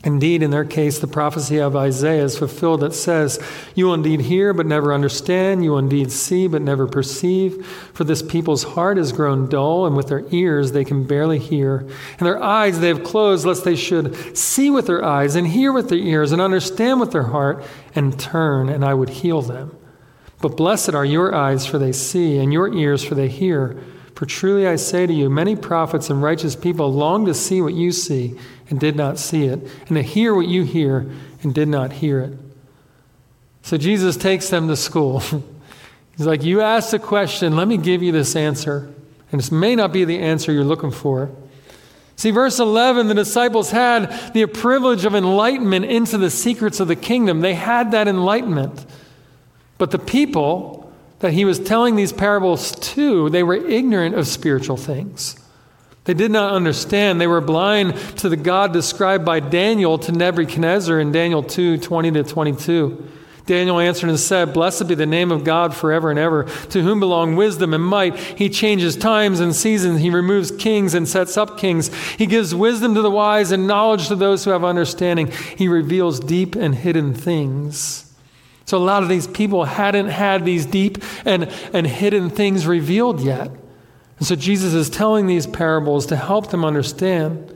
Indeed, 0.07 0.41
in 0.41 0.51
their 0.51 0.63
case, 0.63 0.99
the 0.99 1.05
prophecy 1.05 1.57
of 1.57 1.75
Isaiah 1.75 2.23
is 2.23 2.37
fulfilled 2.37 2.79
that 2.79 2.93
says, 2.93 3.43
You 3.75 3.93
indeed 3.93 4.21
hear, 4.21 4.53
but 4.53 4.65
never 4.65 4.93
understand. 4.93 5.65
You 5.65 5.75
indeed 5.75 6.13
see, 6.13 6.47
but 6.47 6.61
never 6.61 6.87
perceive. 6.87 7.67
For 7.91 8.05
this 8.05 8.21
people's 8.21 8.63
heart 8.63 8.97
is 8.97 9.11
grown 9.11 9.49
dull, 9.49 9.85
and 9.85 9.97
with 9.97 10.07
their 10.07 10.23
ears 10.31 10.71
they 10.71 10.85
can 10.85 11.03
barely 11.03 11.39
hear. 11.39 11.79
And 12.19 12.25
their 12.25 12.41
eyes 12.41 12.79
they 12.79 12.87
have 12.87 13.03
closed, 13.03 13.45
lest 13.45 13.65
they 13.65 13.75
should 13.75 14.37
see 14.37 14.71
with 14.71 14.87
their 14.87 15.03
eyes, 15.03 15.35
and 15.35 15.45
hear 15.45 15.73
with 15.73 15.89
their 15.89 15.97
ears, 15.97 16.31
and 16.31 16.41
understand 16.41 17.01
with 17.01 17.11
their 17.11 17.23
heart, 17.23 17.61
and 17.93 18.17
turn, 18.17 18.69
and 18.69 18.85
I 18.85 18.93
would 18.93 19.09
heal 19.09 19.41
them. 19.41 19.75
But 20.39 20.55
blessed 20.55 20.95
are 20.95 21.03
your 21.03 21.35
eyes, 21.35 21.65
for 21.65 21.79
they 21.79 21.91
see, 21.91 22.37
and 22.37 22.53
your 22.53 22.73
ears, 22.73 23.03
for 23.03 23.15
they 23.15 23.27
hear. 23.27 23.77
For 24.17 24.25
truly 24.25 24.67
I 24.67 24.77
say 24.77 25.05
to 25.05 25.13
you, 25.13 25.29
many 25.29 25.55
prophets 25.55 26.09
and 26.09 26.23
righteous 26.23 26.55
people 26.55 26.91
long 26.91 27.27
to 27.27 27.35
see 27.35 27.61
what 27.61 27.75
you 27.75 27.91
see 27.91 28.35
and 28.67 28.79
did 28.79 28.95
not 28.95 29.19
see 29.19 29.45
it, 29.45 29.59
and 29.87 29.89
to 29.89 30.01
hear 30.01 30.33
what 30.33 30.47
you 30.47 30.63
hear 30.63 31.07
and 31.43 31.53
did 31.53 31.67
not 31.67 31.93
hear 31.93 32.21
it. 32.21 32.33
So 33.61 33.77
Jesus 33.77 34.17
takes 34.17 34.49
them 34.49 34.69
to 34.69 34.75
school. 34.75 35.19
He's 36.17 36.25
like, 36.25 36.41
You 36.41 36.61
asked 36.61 36.95
a 36.95 36.99
question, 36.99 37.55
let 37.55 37.67
me 37.67 37.77
give 37.77 38.01
you 38.01 38.11
this 38.11 38.35
answer. 38.35 38.91
And 39.31 39.37
this 39.37 39.51
may 39.51 39.75
not 39.75 39.93
be 39.93 40.03
the 40.03 40.17
answer 40.17 40.51
you're 40.51 40.63
looking 40.63 40.89
for. 40.89 41.29
See, 42.15 42.31
verse 42.31 42.57
11, 42.57 43.09
the 43.09 43.13
disciples 43.13 43.69
had 43.69 44.33
the 44.33 44.47
privilege 44.47 45.05
of 45.05 45.13
enlightenment 45.13 45.85
into 45.85 46.17
the 46.17 46.31
secrets 46.31 46.79
of 46.79 46.87
the 46.87 46.95
kingdom. 46.95 47.41
They 47.41 47.53
had 47.53 47.91
that 47.91 48.07
enlightenment. 48.07 48.83
But 49.77 49.91
the 49.91 49.99
people, 49.99 50.86
that 51.19 51.33
he 51.33 51.45
was 51.45 51.59
telling 51.59 51.95
these 51.95 52.13
parables 52.13 52.71
to, 52.71 53.29
they 53.29 53.43
were 53.43 53.55
ignorant 53.55 54.15
of 54.15 54.27
spiritual 54.27 54.77
things. 54.77 55.35
They 56.07 56.13
did 56.13 56.31
not 56.31 56.53
understand. 56.53 57.19
They 57.19 57.27
were 57.27 57.41
blind 57.41 57.97
to 58.17 58.29
the 58.29 58.37
God 58.37 58.71
described 58.71 59.25
by 59.25 59.41
Daniel 59.41 59.97
to 59.99 60.11
Nebuchadnezzar 60.13 60.99
in 60.99 61.11
Daniel 61.11 61.43
2 61.43 61.79
20 61.79 62.11
to 62.11 62.23
22. 62.23 63.09
Daniel 63.45 63.79
answered 63.79 64.09
and 64.09 64.19
said, 64.19 64.53
Blessed 64.53 64.87
be 64.87 64.95
the 64.95 65.05
name 65.05 65.31
of 65.31 65.43
God 65.43 65.73
forever 65.73 66.09
and 66.09 66.19
ever, 66.19 66.43
to 66.69 66.81
whom 66.81 66.99
belong 66.99 67.35
wisdom 67.35 67.73
and 67.73 67.83
might. 67.83 68.17
He 68.17 68.49
changes 68.49 68.95
times 68.95 69.39
and 69.39 69.55
seasons. 69.55 70.01
He 70.01 70.09
removes 70.09 70.51
kings 70.51 70.93
and 70.93 71.07
sets 71.07 71.37
up 71.37 71.57
kings. 71.57 71.93
He 72.15 72.25
gives 72.25 72.53
wisdom 72.53 72.93
to 72.95 73.01
the 73.01 73.11
wise 73.11 73.51
and 73.51 73.65
knowledge 73.65 74.09
to 74.09 74.15
those 74.15 74.43
who 74.45 74.51
have 74.51 74.63
understanding. 74.63 75.31
He 75.57 75.67
reveals 75.67 76.19
deep 76.19 76.55
and 76.55 76.75
hidden 76.75 77.13
things. 77.13 78.06
So 78.67 78.77
a 78.77 78.79
lot 78.79 79.01
of 79.01 79.07
these 79.07 79.27
people 79.27 79.63
hadn't 79.63 80.09
had 80.09 80.43
these 80.43 80.65
deep 80.65 81.01
and, 81.23 81.45
and 81.73 81.87
hidden 81.87 82.29
things 82.29 82.67
revealed 82.67 83.21
yet. 83.21 83.49
And 84.17 84.27
so 84.27 84.35
Jesus 84.35 84.73
is 84.73 84.89
telling 84.89 85.25
these 85.25 85.47
parables 85.47 86.07
to 86.07 86.17
help 86.17 86.51
them 86.51 86.65
understand. 86.65 87.55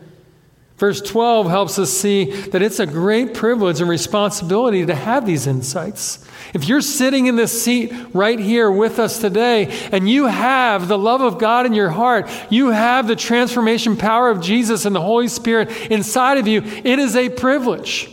Verse 0.78 1.02
12 1.02 1.50
helps 1.50 1.78
us 1.78 1.92
see 1.92 2.32
that 2.32 2.62
it's 2.62 2.80
a 2.80 2.88
great 2.88 3.34
privilege 3.34 3.82
and 3.82 3.90
responsibility 3.90 4.86
to 4.86 4.96
have 4.96 5.26
these 5.26 5.48
insights. 5.48 6.26
If 6.54 6.70
you're 6.70 6.82
sitting 6.82 7.28
in 7.28 7.36
this 7.36 7.62
seat 7.62 7.92
right 8.14 8.40
here 8.40 8.72
with 8.72 8.98
us 8.98 9.20
today 9.20 9.68
and 9.92 10.10
you 10.10 10.28
have 10.28 10.88
the 10.88 10.98
love 10.98 11.20
of 11.20 11.40
God 11.40 11.66
in 11.66 11.74
your 11.74 11.90
heart, 11.90 12.30
you 12.50 12.70
have 12.70 13.06
the 13.06 13.18
transformation 13.18 13.98
power 13.98 14.30
of 14.30 14.42
Jesus 14.42 14.86
and 14.86 14.96
the 14.96 15.02
Holy 15.02 15.28
Spirit 15.28 15.92
inside 15.92 16.38
of 16.38 16.48
you, 16.48 16.62
it 16.64 17.00
is 17.00 17.18
a 17.18 17.28
privilege. 17.28 18.10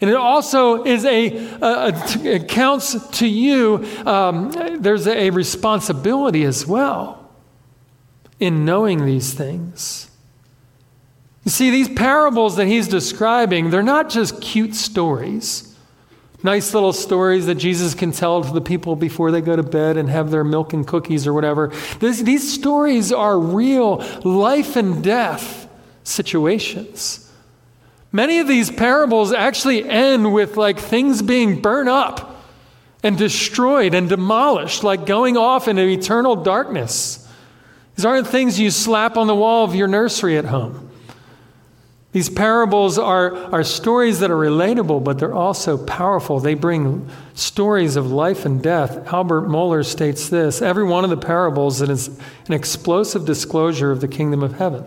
And 0.00 0.08
it 0.08 0.16
also 0.16 0.84
is 0.84 1.04
a, 1.04 1.36
a, 1.36 1.66
a 1.66 1.92
it 2.24 2.48
counts 2.48 3.08
to 3.18 3.26
you, 3.26 3.84
um, 4.06 4.52
there's 4.78 5.06
a 5.08 5.30
responsibility 5.30 6.44
as 6.44 6.66
well 6.66 7.30
in 8.38 8.64
knowing 8.64 9.04
these 9.04 9.34
things. 9.34 10.10
You 11.44 11.50
see, 11.50 11.70
these 11.70 11.88
parables 11.88 12.56
that 12.56 12.66
he's 12.66 12.86
describing, 12.86 13.70
they're 13.70 13.82
not 13.82 14.10
just 14.10 14.40
cute 14.40 14.74
stories. 14.74 15.74
Nice 16.44 16.72
little 16.72 16.92
stories 16.92 17.46
that 17.46 17.56
Jesus 17.56 17.94
can 17.94 18.12
tell 18.12 18.44
to 18.44 18.52
the 18.52 18.60
people 18.60 18.94
before 18.94 19.32
they 19.32 19.40
go 19.40 19.56
to 19.56 19.62
bed 19.64 19.96
and 19.96 20.08
have 20.08 20.30
their 20.30 20.44
milk 20.44 20.72
and 20.72 20.86
cookies 20.86 21.26
or 21.26 21.32
whatever. 21.32 21.72
This, 21.98 22.20
these 22.20 22.52
stories 22.52 23.10
are 23.10 23.38
real 23.38 23.96
life 24.22 24.76
and 24.76 25.02
death 25.02 25.68
situations. 26.04 27.27
Many 28.10 28.38
of 28.38 28.48
these 28.48 28.70
parables 28.70 29.32
actually 29.32 29.88
end 29.88 30.32
with 30.32 30.56
like 30.56 30.78
things 30.78 31.20
being 31.20 31.60
burned 31.60 31.88
up 31.88 32.42
and 33.02 33.16
destroyed 33.16 33.94
and 33.94 34.08
demolished, 34.08 34.82
like 34.82 35.06
going 35.06 35.36
off 35.36 35.68
into 35.68 35.82
eternal 35.82 36.36
darkness. 36.36 37.28
These 37.96 38.04
aren't 38.04 38.26
things 38.26 38.58
you 38.58 38.70
slap 38.70 39.16
on 39.16 39.26
the 39.26 39.34
wall 39.34 39.64
of 39.64 39.74
your 39.74 39.88
nursery 39.88 40.38
at 40.38 40.46
home. 40.46 40.88
These 42.12 42.30
parables 42.30 42.98
are, 42.98 43.36
are 43.52 43.62
stories 43.62 44.20
that 44.20 44.30
are 44.30 44.36
relatable, 44.36 45.04
but 45.04 45.18
they're 45.18 45.34
also 45.34 45.76
powerful. 45.76 46.40
They 46.40 46.54
bring 46.54 47.08
stories 47.34 47.96
of 47.96 48.10
life 48.10 48.46
and 48.46 48.62
death. 48.62 49.12
Albert 49.12 49.42
Mohler 49.42 49.84
states 49.84 50.30
this 50.30 50.62
every 50.62 50.84
one 50.84 51.04
of 51.04 51.10
the 51.10 51.18
parables 51.18 51.82
is 51.82 52.08
an 52.46 52.54
explosive 52.54 53.26
disclosure 53.26 53.90
of 53.90 54.00
the 54.00 54.08
kingdom 54.08 54.42
of 54.42 54.54
heaven. 54.54 54.86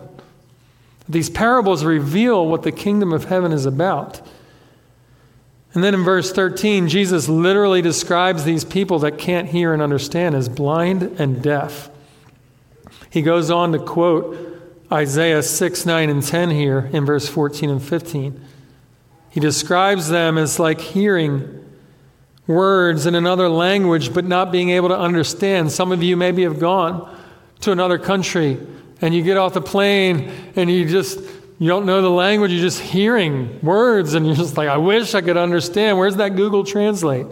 These 1.08 1.30
parables 1.30 1.84
reveal 1.84 2.46
what 2.46 2.62
the 2.62 2.72
kingdom 2.72 3.12
of 3.12 3.24
heaven 3.24 3.52
is 3.52 3.66
about. 3.66 4.20
And 5.74 5.82
then 5.82 5.94
in 5.94 6.04
verse 6.04 6.32
13, 6.32 6.88
Jesus 6.88 7.28
literally 7.28 7.80
describes 7.80 8.44
these 8.44 8.64
people 8.64 8.98
that 9.00 9.18
can't 9.18 9.48
hear 9.48 9.72
and 9.72 9.82
understand 9.82 10.34
as 10.34 10.48
blind 10.48 11.02
and 11.18 11.42
deaf. 11.42 11.90
He 13.10 13.22
goes 13.22 13.50
on 13.50 13.72
to 13.72 13.78
quote 13.78 14.36
Isaiah 14.90 15.42
6, 15.42 15.86
9, 15.86 16.10
and 16.10 16.22
10 16.22 16.50
here 16.50 16.90
in 16.92 17.06
verse 17.06 17.26
14 17.28 17.70
and 17.70 17.82
15. 17.82 18.40
He 19.30 19.40
describes 19.40 20.08
them 20.08 20.36
as 20.36 20.58
like 20.58 20.80
hearing 20.80 21.58
words 22.46 23.06
in 23.06 23.14
another 23.14 23.48
language 23.48 24.12
but 24.12 24.26
not 24.26 24.52
being 24.52 24.68
able 24.70 24.88
to 24.88 24.98
understand. 24.98 25.72
Some 25.72 25.90
of 25.92 26.02
you 26.02 26.16
maybe 26.16 26.42
have 26.42 26.58
gone 26.58 27.10
to 27.60 27.72
another 27.72 27.98
country 27.98 28.58
and 29.02 29.14
you 29.14 29.22
get 29.22 29.36
off 29.36 29.52
the 29.52 29.60
plane 29.60 30.32
and 30.56 30.70
you 30.70 30.88
just 30.88 31.20
you 31.58 31.68
don't 31.68 31.84
know 31.84 32.00
the 32.00 32.10
language 32.10 32.50
you're 32.50 32.60
just 32.60 32.80
hearing 32.80 33.60
words 33.62 34.14
and 34.14 34.26
you're 34.26 34.34
just 34.34 34.56
like 34.56 34.68
i 34.68 34.76
wish 34.78 35.14
i 35.14 35.20
could 35.20 35.36
understand. 35.36 35.98
Where's 35.98 36.16
that 36.16 36.36
google 36.36 36.64
translate? 36.64 37.26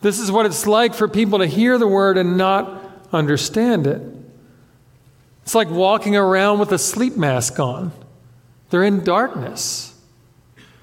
This 0.00 0.18
is 0.18 0.30
what 0.30 0.46
it's 0.46 0.66
like 0.66 0.94
for 0.94 1.08
people 1.08 1.38
to 1.38 1.46
hear 1.46 1.78
the 1.78 1.86
word 1.86 2.18
and 2.18 2.36
not 2.36 2.82
understand 3.12 3.86
it. 3.86 4.02
It's 5.42 5.54
like 5.54 5.70
walking 5.70 6.16
around 6.16 6.58
with 6.58 6.72
a 6.72 6.78
sleep 6.78 7.16
mask 7.16 7.58
on. 7.60 7.92
They're 8.70 8.82
in 8.82 9.04
darkness. 9.04 9.94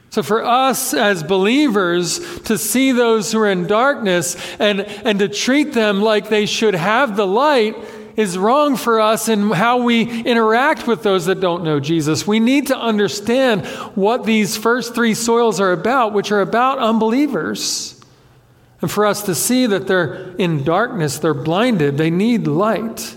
So, 0.10 0.24
for 0.24 0.44
us 0.44 0.94
as 0.94 1.24
believers 1.24 2.42
to 2.42 2.58
see 2.58 2.92
those 2.92 3.32
who 3.32 3.40
are 3.40 3.50
in 3.50 3.66
darkness 3.66 4.38
and, 4.60 4.82
and 4.82 5.20
to 5.20 5.28
treat 5.28 5.74
them 5.74 6.02
like 6.02 6.30
they 6.30 6.46
should 6.46 6.76
have 6.76 7.16
the 7.16 7.26
light 7.26 7.76
is 8.16 8.38
wrong 8.38 8.76
for 8.76 9.00
us 9.00 9.28
in 9.28 9.52
how 9.52 9.82
we 9.82 10.04
interact 10.24 10.88
with 10.88 11.04
those 11.04 11.26
that 11.26 11.40
don't 11.40 11.64
know 11.64 11.80
Jesus. 11.80 12.28
We 12.28 12.40
need 12.40 12.68
to 12.68 12.78
understand 12.78 13.66
what 13.96 14.26
these 14.26 14.56
first 14.56 14.94
three 14.94 15.14
soils 15.14 15.60
are 15.60 15.72
about, 15.72 16.14
which 16.14 16.32
are 16.32 16.42
about 16.42 16.80
unbelievers. 16.80 18.00
And 18.82 18.92
for 18.92 19.06
us 19.06 19.24
to 19.24 19.36
see 19.36 19.66
that 19.66 19.88
they're 19.88 20.36
in 20.36 20.64
darkness, 20.64 21.18
they're 21.18 21.34
blinded, 21.34 21.98
they 21.98 22.10
need 22.10 22.48
light. 22.48 23.16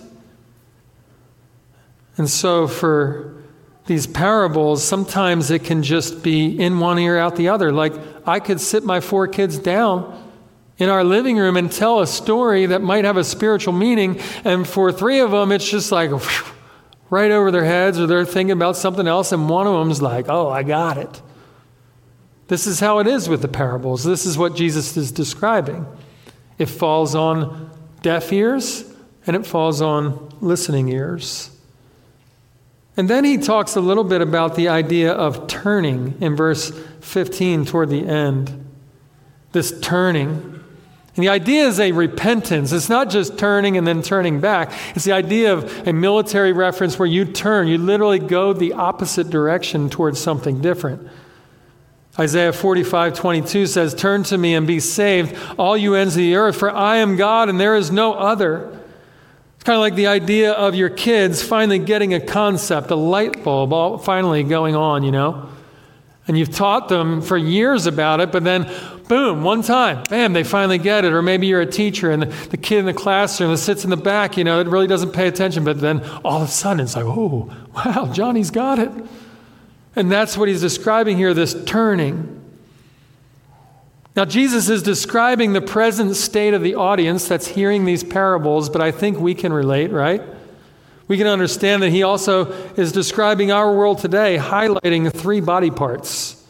And 2.16 2.30
so 2.30 2.66
for 2.66 3.34
these 3.86 4.06
parables, 4.06 4.82
sometimes 4.82 5.50
it 5.50 5.64
can 5.64 5.82
just 5.82 6.22
be 6.22 6.58
in 6.58 6.78
one 6.80 6.98
ear, 6.98 7.18
out 7.18 7.36
the 7.36 7.48
other. 7.48 7.72
Like 7.72 7.92
I 8.26 8.40
could 8.40 8.60
sit 8.60 8.84
my 8.84 9.00
four 9.00 9.28
kids 9.28 9.58
down 9.58 10.25
in 10.78 10.88
our 10.88 11.04
living 11.04 11.38
room 11.38 11.56
and 11.56 11.70
tell 11.70 12.00
a 12.00 12.06
story 12.06 12.66
that 12.66 12.82
might 12.82 13.04
have 13.04 13.16
a 13.16 13.24
spiritual 13.24 13.72
meaning. 13.72 14.20
And 14.44 14.66
for 14.66 14.92
three 14.92 15.20
of 15.20 15.30
them, 15.30 15.52
it's 15.52 15.68
just 15.68 15.90
like 15.90 16.10
whew, 16.10 16.52
right 17.10 17.30
over 17.30 17.50
their 17.50 17.64
heads, 17.64 17.98
or 17.98 18.06
they're 18.06 18.24
thinking 18.24 18.52
about 18.52 18.76
something 18.76 19.06
else, 19.06 19.32
and 19.32 19.48
one 19.48 19.66
of 19.66 19.72
them's 19.72 20.02
like, 20.02 20.26
oh, 20.28 20.48
I 20.48 20.62
got 20.62 20.98
it. 20.98 21.22
This 22.48 22.66
is 22.66 22.80
how 22.80 22.98
it 23.00 23.06
is 23.06 23.28
with 23.28 23.42
the 23.42 23.48
parables. 23.48 24.04
This 24.04 24.24
is 24.26 24.38
what 24.38 24.54
Jesus 24.54 24.96
is 24.96 25.10
describing. 25.10 25.86
It 26.58 26.66
falls 26.66 27.14
on 27.14 27.70
deaf 28.02 28.32
ears 28.32 28.84
and 29.26 29.34
it 29.34 29.44
falls 29.44 29.82
on 29.82 30.32
listening 30.40 30.88
ears. 30.88 31.50
And 32.96 33.10
then 33.10 33.24
he 33.24 33.36
talks 33.36 33.76
a 33.76 33.80
little 33.80 34.04
bit 34.04 34.22
about 34.22 34.54
the 34.54 34.68
idea 34.68 35.12
of 35.12 35.48
turning 35.48 36.16
in 36.20 36.36
verse 36.36 36.72
15 37.00 37.66
toward 37.66 37.90
the 37.90 38.06
end. 38.06 38.64
This 39.52 39.78
turning. 39.80 40.55
And 41.16 41.24
the 41.24 41.30
idea 41.30 41.66
is 41.66 41.80
a 41.80 41.92
repentance. 41.92 42.72
It's 42.72 42.90
not 42.90 43.08
just 43.08 43.38
turning 43.38 43.78
and 43.78 43.86
then 43.86 44.02
turning 44.02 44.38
back. 44.38 44.70
It's 44.94 45.06
the 45.06 45.12
idea 45.12 45.54
of 45.54 45.88
a 45.88 45.92
military 45.94 46.52
reference 46.52 46.98
where 46.98 47.08
you 47.08 47.24
turn, 47.24 47.68
you 47.68 47.78
literally 47.78 48.18
go 48.18 48.52
the 48.52 48.74
opposite 48.74 49.30
direction 49.30 49.88
towards 49.88 50.20
something 50.20 50.60
different. 50.60 51.08
Isaiah 52.18 52.52
45, 52.52 53.14
22 53.14 53.66
says, 53.66 53.94
Turn 53.94 54.24
to 54.24 54.36
me 54.36 54.54
and 54.54 54.66
be 54.66 54.78
saved, 54.78 55.36
all 55.58 55.76
you 55.76 55.94
ends 55.94 56.16
of 56.16 56.18
the 56.18 56.36
earth, 56.36 56.56
for 56.56 56.70
I 56.70 56.96
am 56.96 57.16
God 57.16 57.48
and 57.48 57.58
there 57.58 57.76
is 57.76 57.90
no 57.90 58.12
other. 58.12 58.78
It's 59.54 59.64
kind 59.64 59.76
of 59.76 59.80
like 59.80 59.94
the 59.94 60.08
idea 60.08 60.52
of 60.52 60.74
your 60.74 60.90
kids 60.90 61.42
finally 61.42 61.78
getting 61.78 62.12
a 62.12 62.20
concept, 62.20 62.90
a 62.90 62.94
light 62.94 63.42
bulb, 63.42 63.72
all 63.72 63.96
finally 63.96 64.42
going 64.42 64.76
on, 64.76 65.02
you 65.02 65.12
know? 65.12 65.48
And 66.28 66.36
you've 66.36 66.54
taught 66.54 66.88
them 66.88 67.22
for 67.22 67.36
years 67.36 67.86
about 67.86 68.20
it, 68.20 68.32
but 68.32 68.42
then, 68.42 68.68
boom, 69.08 69.44
one 69.44 69.62
time, 69.62 70.02
bam, 70.10 70.32
they 70.32 70.42
finally 70.42 70.78
get 70.78 71.04
it. 71.04 71.12
Or 71.12 71.22
maybe 71.22 71.46
you're 71.46 71.60
a 71.60 71.66
teacher 71.66 72.10
and 72.10 72.24
the 72.24 72.56
kid 72.56 72.80
in 72.80 72.86
the 72.86 72.92
classroom 72.92 73.52
that 73.52 73.58
sits 73.58 73.84
in 73.84 73.90
the 73.90 73.96
back, 73.96 74.36
you 74.36 74.42
know, 74.42 74.58
it 74.60 74.66
really 74.66 74.88
doesn't 74.88 75.12
pay 75.12 75.28
attention, 75.28 75.62
but 75.62 75.80
then 75.80 76.04
all 76.24 76.42
of 76.42 76.48
a 76.48 76.50
sudden 76.50 76.80
it's 76.80 76.96
like, 76.96 77.04
oh, 77.04 77.54
wow, 77.74 78.10
Johnny's 78.12 78.50
got 78.50 78.80
it. 78.80 78.90
And 79.94 80.10
that's 80.10 80.36
what 80.36 80.48
he's 80.48 80.60
describing 80.60 81.16
here 81.16 81.32
this 81.32 81.56
turning. 81.64 82.32
Now, 84.16 84.24
Jesus 84.24 84.68
is 84.68 84.82
describing 84.82 85.52
the 85.52 85.60
present 85.60 86.16
state 86.16 86.54
of 86.54 86.62
the 86.62 86.74
audience 86.74 87.28
that's 87.28 87.48
hearing 87.48 87.84
these 87.84 88.02
parables, 88.02 88.68
but 88.68 88.80
I 88.80 88.90
think 88.90 89.18
we 89.18 89.34
can 89.34 89.52
relate, 89.52 89.92
right? 89.92 90.22
We 91.08 91.16
can 91.16 91.26
understand 91.26 91.82
that 91.82 91.90
he 91.90 92.02
also 92.02 92.50
is 92.74 92.90
describing 92.92 93.52
our 93.52 93.72
world 93.72 93.98
today, 93.98 94.38
highlighting 94.38 95.12
three 95.12 95.40
body 95.40 95.70
parts. 95.70 96.42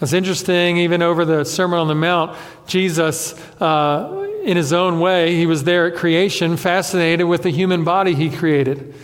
That's 0.00 0.12
interesting, 0.12 0.78
even 0.78 1.02
over 1.02 1.24
the 1.24 1.44
Sermon 1.44 1.78
on 1.78 1.86
the 1.86 1.94
Mount, 1.94 2.36
Jesus, 2.66 3.32
uh, 3.60 4.28
in 4.42 4.56
his 4.56 4.72
own 4.72 4.98
way, 5.00 5.36
he 5.36 5.46
was 5.46 5.64
there 5.64 5.86
at 5.86 5.94
creation, 5.94 6.56
fascinated 6.56 7.26
with 7.26 7.44
the 7.44 7.50
human 7.50 7.84
body 7.84 8.14
he 8.14 8.28
created. 8.28 8.94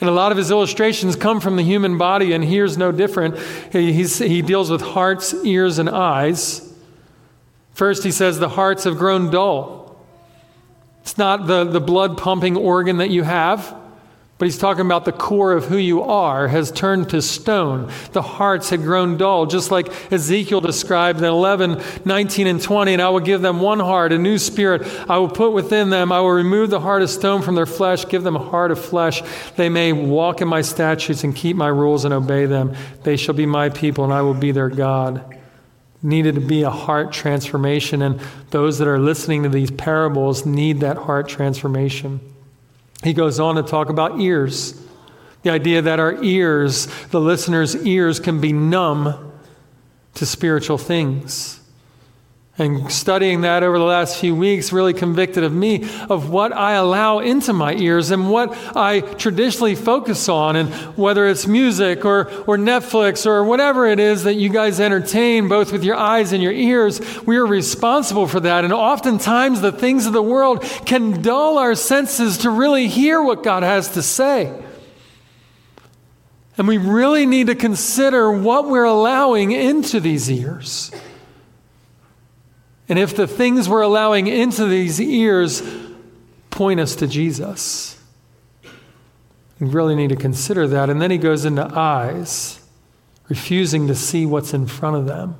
And 0.00 0.08
a 0.08 0.12
lot 0.12 0.32
of 0.32 0.38
his 0.38 0.50
illustrations 0.50 1.16
come 1.16 1.40
from 1.40 1.56
the 1.56 1.62
human 1.62 1.98
body, 1.98 2.32
and 2.32 2.42
here's 2.44 2.78
no 2.78 2.92
different. 2.92 3.38
He, 3.72 3.92
he 3.92 4.40
deals 4.40 4.70
with 4.70 4.80
hearts, 4.80 5.34
ears, 5.44 5.78
and 5.78 5.90
eyes. 5.90 6.72
First, 7.74 8.04
he 8.04 8.10
says 8.10 8.38
the 8.38 8.48
hearts 8.48 8.84
have 8.84 8.96
grown 8.96 9.30
dull. 9.30 10.00
It's 11.02 11.18
not 11.18 11.46
the, 11.46 11.64
the 11.64 11.80
blood 11.80 12.16
pumping 12.16 12.56
organ 12.56 12.98
that 12.98 13.10
you 13.10 13.24
have. 13.24 13.76
But 14.40 14.46
he's 14.46 14.56
talking 14.56 14.86
about 14.86 15.04
the 15.04 15.12
core 15.12 15.52
of 15.52 15.66
who 15.66 15.76
you 15.76 16.02
are 16.02 16.48
has 16.48 16.72
turned 16.72 17.10
to 17.10 17.20
stone. 17.20 17.92
The 18.12 18.22
hearts 18.22 18.70
had 18.70 18.80
grown 18.80 19.18
dull, 19.18 19.44
just 19.44 19.70
like 19.70 19.92
Ezekiel 20.10 20.62
described 20.62 21.18
in 21.18 21.26
11, 21.26 21.82
19, 22.06 22.46
and 22.46 22.62
20. 22.62 22.94
And 22.94 23.02
I 23.02 23.10
will 23.10 23.20
give 23.20 23.42
them 23.42 23.60
one 23.60 23.80
heart, 23.80 24.12
a 24.12 24.18
new 24.18 24.38
spirit. 24.38 24.80
I 25.10 25.18
will 25.18 25.28
put 25.28 25.52
within 25.52 25.90
them. 25.90 26.10
I 26.10 26.20
will 26.20 26.30
remove 26.30 26.70
the 26.70 26.80
heart 26.80 27.02
of 27.02 27.10
stone 27.10 27.42
from 27.42 27.54
their 27.54 27.66
flesh, 27.66 28.08
give 28.08 28.22
them 28.22 28.34
a 28.34 28.42
heart 28.42 28.70
of 28.70 28.82
flesh. 28.82 29.22
They 29.56 29.68
may 29.68 29.92
walk 29.92 30.40
in 30.40 30.48
my 30.48 30.62
statutes 30.62 31.22
and 31.22 31.36
keep 31.36 31.54
my 31.54 31.68
rules 31.68 32.06
and 32.06 32.14
obey 32.14 32.46
them. 32.46 32.74
They 33.02 33.18
shall 33.18 33.34
be 33.34 33.44
my 33.44 33.68
people, 33.68 34.04
and 34.04 34.12
I 34.12 34.22
will 34.22 34.32
be 34.32 34.52
their 34.52 34.70
God. 34.70 35.36
Needed 36.02 36.36
to 36.36 36.40
be 36.40 36.62
a 36.62 36.70
heart 36.70 37.12
transformation, 37.12 38.00
and 38.00 38.18
those 38.52 38.78
that 38.78 38.88
are 38.88 38.98
listening 38.98 39.42
to 39.42 39.50
these 39.50 39.70
parables 39.70 40.46
need 40.46 40.80
that 40.80 40.96
heart 40.96 41.28
transformation. 41.28 42.20
He 43.02 43.12
goes 43.12 43.40
on 43.40 43.56
to 43.56 43.62
talk 43.62 43.88
about 43.88 44.20
ears. 44.20 44.80
The 45.42 45.50
idea 45.50 45.80
that 45.82 45.98
our 45.98 46.22
ears, 46.22 46.86
the 47.10 47.20
listener's 47.20 47.74
ears, 47.86 48.20
can 48.20 48.40
be 48.40 48.52
numb 48.52 49.32
to 50.14 50.26
spiritual 50.26 50.76
things. 50.76 51.59
And 52.58 52.92
studying 52.92 53.40
that 53.42 53.62
over 53.62 53.78
the 53.78 53.84
last 53.84 54.18
few 54.18 54.34
weeks 54.34 54.70
really 54.70 54.92
convicted 54.92 55.44
of 55.44 55.52
me 55.52 55.88
of 56.10 56.28
what 56.28 56.52
I 56.52 56.72
allow 56.72 57.20
into 57.20 57.54
my 57.54 57.74
ears 57.74 58.10
and 58.10 58.28
what 58.28 58.52
I 58.76 59.00
traditionally 59.00 59.74
focus 59.74 60.28
on, 60.28 60.56
and 60.56 60.68
whether 60.96 61.26
it's 61.26 61.46
music 61.46 62.04
or, 62.04 62.28
or 62.42 62.58
Netflix 62.58 63.24
or 63.24 63.44
whatever 63.44 63.86
it 63.86 63.98
is 63.98 64.24
that 64.24 64.34
you 64.34 64.50
guys 64.50 64.78
entertain, 64.78 65.48
both 65.48 65.72
with 65.72 65.84
your 65.84 65.96
eyes 65.96 66.34
and 66.34 66.42
your 66.42 66.52
ears, 66.52 67.00
we 67.22 67.38
are 67.38 67.46
responsible 67.46 68.26
for 68.26 68.40
that. 68.40 68.64
And 68.64 68.74
oftentimes, 68.74 69.62
the 69.62 69.72
things 69.72 70.04
of 70.04 70.12
the 70.12 70.22
world 70.22 70.62
can 70.84 71.22
dull 71.22 71.56
our 71.56 71.74
senses 71.74 72.38
to 72.38 72.50
really 72.50 72.88
hear 72.88 73.22
what 73.22 73.42
God 73.42 73.62
has 73.62 73.88
to 73.90 74.02
say. 74.02 74.52
And 76.58 76.68
we 76.68 76.76
really 76.76 77.24
need 77.24 77.46
to 77.46 77.54
consider 77.54 78.30
what 78.30 78.68
we're 78.68 78.84
allowing 78.84 79.52
into 79.52 79.98
these 79.98 80.30
ears. 80.30 80.92
And 82.90 82.98
if 82.98 83.14
the 83.14 83.28
things 83.28 83.68
we're 83.68 83.82
allowing 83.82 84.26
into 84.26 84.66
these 84.66 85.00
ears 85.00 85.62
point 86.50 86.80
us 86.80 86.96
to 86.96 87.06
Jesus, 87.06 87.96
we 89.60 89.68
really 89.68 89.94
need 89.94 90.08
to 90.08 90.16
consider 90.16 90.66
that. 90.66 90.90
And 90.90 91.00
then 91.00 91.12
he 91.12 91.16
goes 91.16 91.44
into 91.44 91.64
eyes, 91.64 92.58
refusing 93.28 93.86
to 93.86 93.94
see 93.94 94.26
what's 94.26 94.52
in 94.54 94.66
front 94.66 94.96
of 94.96 95.06
them. 95.06 95.36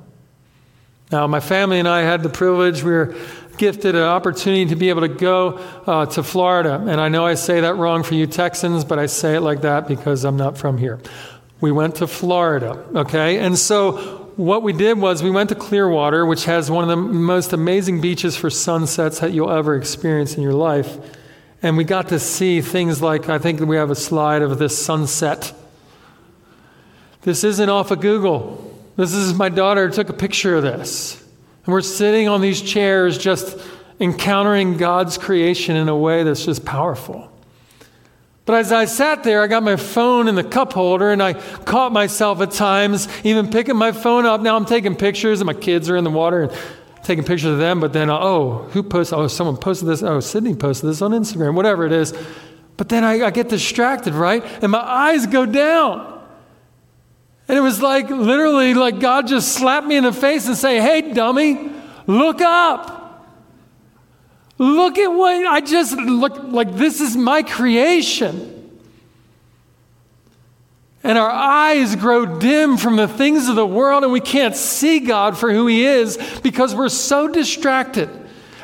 Now, 1.11 1.27
my 1.27 1.41
family 1.41 1.77
and 1.77 1.89
I 1.89 2.03
had 2.03 2.23
the 2.23 2.29
privilege, 2.29 2.83
we 2.83 2.91
were 2.93 3.15
gifted 3.57 3.95
an 3.95 4.03
opportunity 4.03 4.67
to 4.67 4.77
be 4.77 4.87
able 4.87 5.01
to 5.01 5.09
go 5.09 5.57
uh, 5.85 6.05
to 6.05 6.23
Florida. 6.23 6.81
And 6.87 7.01
I 7.01 7.09
know 7.09 7.25
I 7.25 7.33
say 7.33 7.59
that 7.59 7.75
wrong 7.75 8.03
for 8.03 8.13
you 8.13 8.27
Texans, 8.27 8.85
but 8.85 8.97
I 8.97 9.07
say 9.07 9.35
it 9.35 9.41
like 9.41 9.63
that 9.63 9.89
because 9.89 10.23
I'm 10.23 10.37
not 10.37 10.57
from 10.57 10.77
here. 10.77 11.01
We 11.59 11.73
went 11.73 11.95
to 11.95 12.07
Florida, 12.07 12.81
okay? 12.95 13.39
And 13.39 13.57
so 13.59 14.20
what 14.35 14.63
we 14.63 14.73
did 14.73 14.97
was 14.97 15.21
we 15.21 15.31
went 15.31 15.49
to 15.49 15.55
Clearwater, 15.55 16.25
which 16.25 16.45
has 16.45 16.71
one 16.71 16.83
of 16.83 16.89
the 16.89 16.95
most 16.95 17.53
amazing 17.53 18.01
beaches 18.01 18.35
for 18.35 18.49
sunsets 18.49 19.19
that 19.19 19.31
you'll 19.31 19.51
ever 19.51 19.75
experience 19.75 20.35
in 20.35 20.43
your 20.43 20.53
life. 20.53 20.97
And 21.61 21.77
we 21.77 21.83
got 21.83 22.09
to 22.09 22.19
see 22.19 22.61
things 22.61 23.01
like 23.01 23.29
I 23.29 23.37
think 23.37 23.59
we 23.59 23.75
have 23.75 23.91
a 23.91 23.95
slide 23.95 24.41
of 24.41 24.57
this 24.57 24.77
sunset. 24.77 25.53
This 27.21 27.43
isn't 27.43 27.69
off 27.69 27.91
of 27.91 28.01
Google. 28.01 28.67
This 28.95 29.13
is 29.13 29.33
my 29.33 29.49
daughter 29.49 29.89
took 29.89 30.09
a 30.09 30.13
picture 30.13 30.57
of 30.57 30.63
this. 30.63 31.21
And 31.65 31.73
we're 31.73 31.81
sitting 31.81 32.27
on 32.27 32.41
these 32.41 32.61
chairs 32.61 33.17
just 33.17 33.57
encountering 33.99 34.77
God's 34.77 35.17
creation 35.17 35.75
in 35.75 35.87
a 35.87 35.95
way 35.95 36.23
that's 36.23 36.45
just 36.45 36.65
powerful. 36.65 37.30
But 38.45 38.55
as 38.55 38.71
I 38.71 38.85
sat 38.85 39.23
there, 39.23 39.41
I 39.43 39.47
got 39.47 39.61
my 39.63 39.75
phone 39.75 40.27
in 40.27 40.35
the 40.35 40.43
cup 40.43 40.73
holder 40.73 41.11
and 41.11 41.21
I 41.21 41.33
caught 41.33 41.91
myself 41.91 42.41
at 42.41 42.51
times 42.51 43.07
even 43.23 43.49
picking 43.51 43.75
my 43.75 43.91
phone 43.91 44.25
up. 44.25 44.41
Now 44.41 44.55
I'm 44.55 44.65
taking 44.65 44.95
pictures 44.95 45.41
and 45.41 45.45
my 45.45 45.53
kids 45.53 45.89
are 45.89 45.95
in 45.95 46.03
the 46.03 46.09
water 46.09 46.43
and 46.43 46.51
taking 47.03 47.23
pictures 47.23 47.51
of 47.51 47.59
them. 47.59 47.79
But 47.79 47.93
then, 47.93 48.09
uh, 48.09 48.17
oh, 48.19 48.67
who 48.71 48.81
posted? 48.81 49.17
Oh, 49.17 49.27
someone 49.27 49.57
posted 49.57 49.87
this. 49.87 50.01
Oh, 50.01 50.19
Sydney 50.19 50.55
posted 50.55 50.89
this 50.89 51.01
on 51.01 51.11
Instagram, 51.11 51.53
whatever 51.53 51.85
it 51.85 51.91
is. 51.91 52.13
But 52.77 52.89
then 52.89 53.03
I, 53.03 53.25
I 53.25 53.29
get 53.29 53.47
distracted, 53.47 54.15
right? 54.15 54.43
And 54.63 54.71
my 54.71 54.79
eyes 54.79 55.27
go 55.27 55.45
down. 55.45 56.07
And 57.47 57.57
it 57.57 57.61
was 57.61 57.81
like 57.81 58.09
literally 58.09 58.73
like 58.73 58.99
God 58.99 59.27
just 59.27 59.53
slapped 59.53 59.85
me 59.85 59.97
in 59.97 60.03
the 60.03 60.13
face 60.13 60.47
and 60.47 60.57
say, 60.57 60.79
hey, 60.79 61.13
dummy, 61.13 61.71
look 62.07 62.41
up. 62.41 63.00
Look 64.61 64.99
at 64.99 65.07
what 65.07 65.43
I 65.47 65.59
just 65.59 65.97
look 65.97 66.37
like 66.43 66.75
this 66.75 67.01
is 67.01 67.17
my 67.17 67.41
creation. 67.41 68.79
And 71.03 71.17
our 71.17 71.31
eyes 71.31 71.95
grow 71.95 72.37
dim 72.37 72.77
from 72.77 72.95
the 72.95 73.07
things 73.07 73.49
of 73.49 73.55
the 73.55 73.65
world, 73.65 74.03
and 74.03 74.13
we 74.13 74.19
can't 74.19 74.55
see 74.55 74.99
God 74.99 75.35
for 75.35 75.51
who 75.51 75.65
He 75.65 75.83
is 75.83 76.19
because 76.43 76.75
we're 76.75 76.89
so 76.89 77.27
distracted 77.27 78.07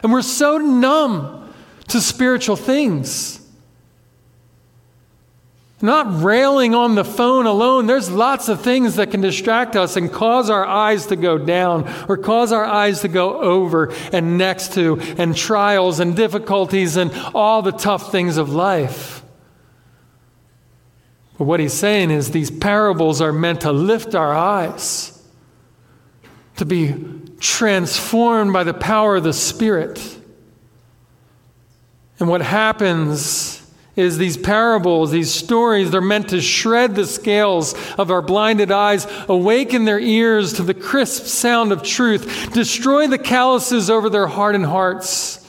and 0.03 0.11
we're 0.11 0.21
so 0.21 0.59
numb 0.59 1.51
to 1.87 1.99
spiritual 1.99 2.57
things. 2.57 3.36
Not 5.79 6.23
railing 6.23 6.73
on 6.73 6.95
the 6.95 7.03
phone 7.05 7.45
alone. 7.45 7.85
There's 7.85 8.09
lots 8.09 8.49
of 8.49 8.61
things 8.61 8.95
that 8.95 9.11
can 9.11 9.21
distract 9.21 9.75
us 9.75 9.95
and 9.95 10.11
cause 10.11 10.49
our 10.49 10.65
eyes 10.65 11.05
to 11.07 11.15
go 11.15 11.37
down 11.37 11.87
or 12.09 12.17
cause 12.17 12.51
our 12.51 12.65
eyes 12.65 13.01
to 13.01 13.07
go 13.07 13.39
over 13.39 13.93
and 14.11 14.39
next 14.39 14.73
to 14.73 14.99
and 15.17 15.35
trials 15.35 15.99
and 15.99 16.15
difficulties 16.15 16.97
and 16.97 17.11
all 17.35 17.61
the 17.61 17.71
tough 17.71 18.11
things 18.11 18.37
of 18.37 18.51
life. 18.51 19.23
But 21.37 21.45
what 21.45 21.59
he's 21.59 21.73
saying 21.73 22.09
is 22.09 22.31
these 22.31 22.49
parables 22.49 23.21
are 23.21 23.33
meant 23.33 23.61
to 23.61 23.71
lift 23.71 24.15
our 24.15 24.33
eyes, 24.33 25.23
to 26.55 26.65
be 26.65 26.95
transformed 27.39 28.51
by 28.51 28.63
the 28.63 28.73
power 28.73 29.17
of 29.17 29.23
the 29.23 29.33
Spirit. 29.33 30.17
And 32.19 32.27
what 32.27 32.41
happens 32.41 33.56
is 33.97 34.17
these 34.17 34.37
parables, 34.37 35.11
these 35.11 35.33
stories, 35.33 35.91
they're 35.91 35.99
meant 35.99 36.29
to 36.29 36.39
shred 36.39 36.95
the 36.95 37.05
scales 37.05 37.73
of 37.97 38.09
our 38.09 38.21
blinded 38.21 38.71
eyes, 38.71 39.05
awaken 39.27 39.83
their 39.83 39.99
ears 39.99 40.53
to 40.53 40.63
the 40.63 40.73
crisp 40.73 41.25
sound 41.25 41.73
of 41.73 41.83
truth, 41.83 42.53
destroy 42.53 43.07
the 43.07 43.17
calluses 43.17 43.89
over 43.89 44.09
their 44.09 44.27
hardened 44.27 44.67
hearts. 44.67 45.45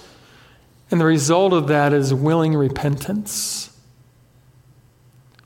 And 0.91 1.01
the 1.01 1.05
result 1.05 1.53
of 1.53 1.69
that 1.69 1.93
is 1.93 2.13
willing 2.13 2.57
repentance. 2.57 3.71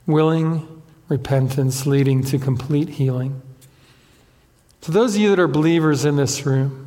Willing 0.07 0.81
repentance 1.09 1.85
leading 1.85 2.23
to 2.23 2.39
complete 2.39 2.89
healing. 2.89 3.41
To 4.81 4.91
those 4.91 5.15
of 5.15 5.21
you 5.21 5.29
that 5.29 5.39
are 5.39 5.47
believers 5.47 6.05
in 6.05 6.15
this 6.15 6.45
room, 6.45 6.83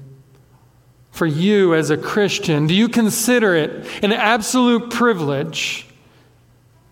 for 1.16 1.26
you 1.26 1.74
as 1.74 1.88
a 1.88 1.96
Christian? 1.96 2.66
Do 2.66 2.74
you 2.74 2.88
consider 2.88 3.55
it 3.55 3.87
an 4.02 4.12
absolute 4.12 4.90
privilege, 4.90 5.86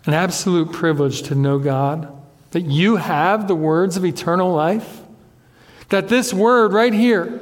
an 0.05 0.13
absolute 0.13 0.71
privilege 0.71 1.23
to 1.23 1.35
know 1.35 1.59
God? 1.59 2.11
That 2.51 2.61
you 2.61 2.95
have 2.97 3.47
the 3.47 3.55
words 3.55 3.97
of 3.97 4.05
eternal 4.05 4.53
life? 4.53 5.01
That 5.89 6.07
this 6.07 6.33
word 6.33 6.73
right 6.73 6.93
here, 6.93 7.41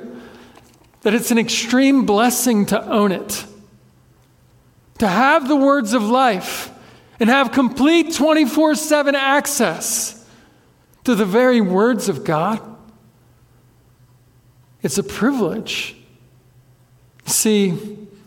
that 1.01 1.13
it's 1.13 1.31
an 1.31 1.37
extreme 1.37 2.05
blessing 2.05 2.65
to 2.67 2.85
own 2.85 3.11
it, 3.11 3.45
to 4.99 5.07
have 5.07 5.47
the 5.47 5.55
words 5.55 5.93
of 5.93 6.03
life 6.03 6.71
and 7.19 7.29
have 7.29 7.51
complete 7.51 8.13
24 8.13 8.75
7 8.75 9.15
access 9.15 10.27
to 11.03 11.15
the 11.15 11.25
very 11.25 11.61
words 11.61 12.09
of 12.09 12.23
God. 12.23 12.59
It's 14.81 14.97
a 14.97 15.03
privilege. 15.03 15.95
See, 17.25 17.77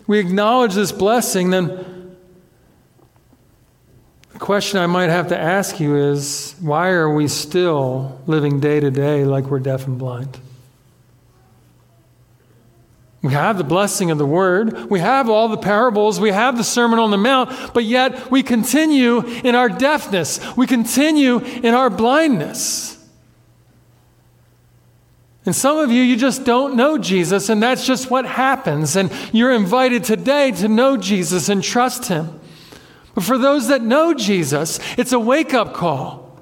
we 0.06 0.18
acknowledge 0.18 0.74
this 0.74 0.92
blessing, 0.92 1.50
then 1.50 1.66
the 1.66 1.95
question 4.38 4.78
I 4.78 4.86
might 4.86 5.10
have 5.10 5.28
to 5.28 5.38
ask 5.38 5.80
you 5.80 5.96
is 5.96 6.54
why 6.60 6.90
are 6.90 7.12
we 7.12 7.28
still 7.28 8.20
living 8.26 8.60
day 8.60 8.80
to 8.80 8.90
day 8.90 9.24
like 9.24 9.44
we're 9.44 9.60
deaf 9.60 9.86
and 9.86 9.98
blind? 9.98 10.38
We 13.22 13.32
have 13.32 13.58
the 13.58 13.64
blessing 13.64 14.12
of 14.12 14.18
the 14.18 14.26
word. 14.26 14.88
We 14.88 15.00
have 15.00 15.28
all 15.28 15.48
the 15.48 15.56
parables. 15.56 16.20
We 16.20 16.30
have 16.30 16.56
the 16.56 16.62
Sermon 16.62 17.00
on 17.00 17.10
the 17.10 17.16
Mount, 17.16 17.74
but 17.74 17.84
yet 17.84 18.30
we 18.30 18.44
continue 18.44 19.18
in 19.18 19.56
our 19.56 19.68
deafness. 19.68 20.38
We 20.56 20.66
continue 20.66 21.38
in 21.38 21.74
our 21.74 21.90
blindness. 21.90 22.96
And 25.44 25.54
some 25.54 25.78
of 25.78 25.90
you, 25.90 26.02
you 26.02 26.16
just 26.16 26.44
don't 26.44 26.76
know 26.76 26.98
Jesus, 26.98 27.48
and 27.48 27.62
that's 27.62 27.86
just 27.86 28.10
what 28.10 28.26
happens. 28.26 28.96
And 28.96 29.10
you're 29.32 29.52
invited 29.52 30.04
today 30.04 30.52
to 30.52 30.68
know 30.68 30.96
Jesus 30.96 31.48
and 31.48 31.64
trust 31.64 32.06
Him. 32.06 32.40
But 33.16 33.24
for 33.24 33.38
those 33.38 33.68
that 33.68 33.80
know 33.80 34.12
Jesus, 34.12 34.78
it's 34.98 35.12
a 35.12 35.18
wake 35.18 35.54
up 35.54 35.72
call 35.72 36.38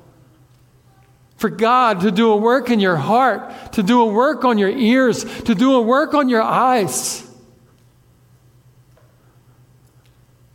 for 1.37 1.49
God 1.49 2.01
to 2.01 2.11
do 2.11 2.33
a 2.33 2.37
work 2.37 2.69
in 2.69 2.81
your 2.81 2.97
heart, 2.97 3.73
to 3.75 3.83
do 3.85 4.01
a 4.01 4.07
work 4.07 4.45
on 4.45 4.59
your 4.59 4.71
ears, 4.71 5.25
to 5.43 5.55
do 5.55 5.75
a 5.75 5.81
work 5.81 6.15
on 6.15 6.29
your 6.29 6.43
eyes, 6.43 7.31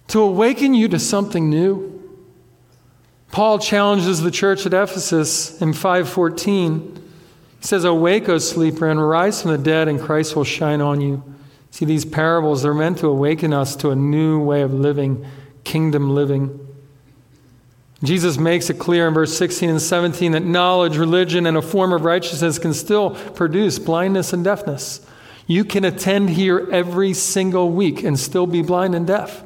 to 0.07 0.19
awaken 0.19 0.73
you 0.73 0.89
to 0.89 0.99
something 0.99 1.49
new. 1.49 1.95
Paul 3.31 3.59
challenges 3.59 4.19
the 4.19 4.31
church 4.31 4.65
at 4.65 4.73
Ephesus 4.73 5.61
in 5.61 5.71
514. 5.71 6.95
He 7.61 7.65
says, 7.65 7.85
Awake, 7.85 8.27
O 8.27 8.39
sleeper, 8.39 8.89
and 8.89 9.07
rise 9.07 9.41
from 9.41 9.51
the 9.51 9.57
dead, 9.57 9.87
and 9.87 10.01
Christ 10.01 10.35
will 10.35 10.43
shine 10.43 10.81
on 10.81 10.99
you. 10.99 11.23
See, 11.71 11.85
these 11.85 12.03
parables, 12.03 12.63
they're 12.63 12.73
meant 12.73 12.97
to 12.97 13.07
awaken 13.07 13.53
us 13.53 13.77
to 13.77 13.91
a 13.91 13.95
new 13.95 14.43
way 14.43 14.63
of 14.63 14.73
living, 14.73 15.25
kingdom 15.63 16.09
living. 16.09 16.67
Jesus 18.03 18.37
makes 18.37 18.69
it 18.69 18.79
clear 18.79 19.07
in 19.07 19.13
verse 19.13 19.37
16 19.37 19.69
and 19.69 19.81
17 19.81 20.31
that 20.31 20.45
knowledge, 20.45 20.97
religion, 20.97 21.45
and 21.45 21.57
a 21.57 21.61
form 21.61 21.91
of 21.91 22.05
righteousness 22.05 22.57
can 22.57 22.73
still 22.73 23.11
produce 23.11 23.77
blindness 23.77 24.31
and 24.31 24.43
deafness. 24.43 25.05
You 25.47 25.65
can 25.65 25.83
attend 25.83 26.29
here 26.29 26.69
every 26.71 27.13
single 27.13 27.71
week 27.71 28.03
and 28.03 28.17
still 28.17 28.47
be 28.47 28.61
blind 28.61 28.95
and 28.95 29.05
deaf. 29.05 29.43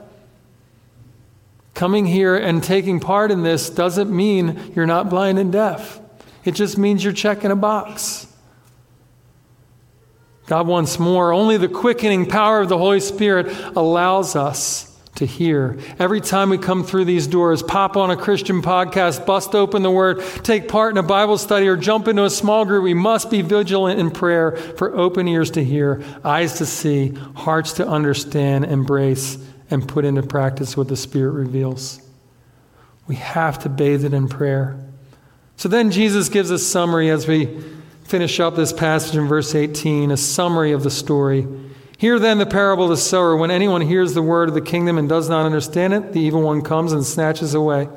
Coming 1.73 2.06
here 2.06 2.36
and 2.36 2.63
taking 2.63 2.99
part 2.99 3.32
in 3.32 3.41
this 3.41 3.69
doesn't 3.69 4.15
mean 4.15 4.73
you're 4.76 4.86
not 4.86 5.10
blind 5.10 5.39
and 5.39 5.52
deaf. 5.52 5.99
It 6.45 6.52
just 6.52 6.78
means 6.78 7.04
you're 7.04 7.13
checking 7.13 7.49
a 7.49 7.56
box. 7.56 8.28
God 10.45 10.67
wants 10.67 10.99
more. 10.99 11.32
Only 11.32 11.58
the 11.58 11.69
quickening 11.69 12.28
power 12.28 12.60
of 12.60 12.69
the 12.69 12.78
Holy 12.78 12.99
Spirit 12.99 13.47
allows 13.76 14.36
us 14.36 14.93
to 15.15 15.26
hear. 15.26 15.78
Every 15.99 16.21
time 16.21 16.49
we 16.49 16.58
come 16.58 16.84
through 16.84 17.06
these 17.06 17.28
doors, 17.28 17.62
pop 17.62 17.95
on 17.95 18.10
a 18.10 18.17
Christian 18.17 18.62
podcast, 18.62 19.26
bust 19.26 19.54
open 19.54 19.84
the 19.84 19.91
Word, 19.91 20.23
take 20.43 20.67
part 20.67 20.91
in 20.91 20.97
a 20.97 21.04
Bible 21.04 21.38
study, 21.38 21.67
or 21.67 21.78
jump 21.78 22.08
into 22.08 22.23
a 22.23 22.30
small 22.30 22.65
group, 22.65 22.84
we 22.84 22.95
must 22.95 23.30
be 23.30 23.41
vigilant 23.41 23.99
in 23.99 24.10
prayer 24.10 24.56
for 24.56 24.95
open 24.95 25.28
ears 25.28 25.52
to 25.52 25.63
hear, 25.63 26.04
eyes 26.23 26.58
to 26.58 26.65
see, 26.65 27.10
hearts 27.36 27.73
to 27.73 27.88
understand, 27.88 28.65
embrace, 28.65 29.38
and 29.69 29.88
put 29.88 30.04
into 30.04 30.23
practice 30.23 30.76
what 30.76 30.88
the 30.88 30.97
Spirit 30.97 31.32
reveals. 31.32 32.02
We 33.08 33.15
have 33.15 33.60
to 33.60 33.69
bathe 33.69 34.06
it 34.06 34.13
in 34.13 34.28
prayer. 34.28 34.80
So 35.58 35.69
then 35.69 35.91
Jesus 35.91 36.30
gives 36.30 36.49
a 36.49 36.58
summary 36.58 37.10
as 37.12 37.28
we 37.28 37.62
finish 38.04 38.39
up 38.39 38.56
this 38.56 38.73
passage 38.73 39.15
in 39.15 39.28
verse 39.28 39.54
18, 39.54 40.12
a 40.12 40.17
summary 40.17 40.71
of 40.71 40.84
the 40.84 40.91
story. 40.91 41.47
Hear 42.04 42.20
then 42.20 42.38
the 42.38 42.46
parable 42.46 42.84
of 42.84 42.89
the 42.89 42.98
sower. 42.98 43.34
When 43.38 43.50
anyone 43.50 43.80
hears 43.80 44.13
the 44.13 44.22
word 44.22 44.50
of 44.50 44.56
the 44.56 44.60
kingdom 44.60 44.98
and 44.98 45.08
does 45.08 45.30
not 45.30 45.46
understand 45.46 45.94
it, 45.94 46.12
the 46.12 46.20
evil 46.20 46.42
one 46.42 46.62
comes 46.62 46.92
and 46.92 47.06
snatches 47.06 47.54
away 47.54 47.88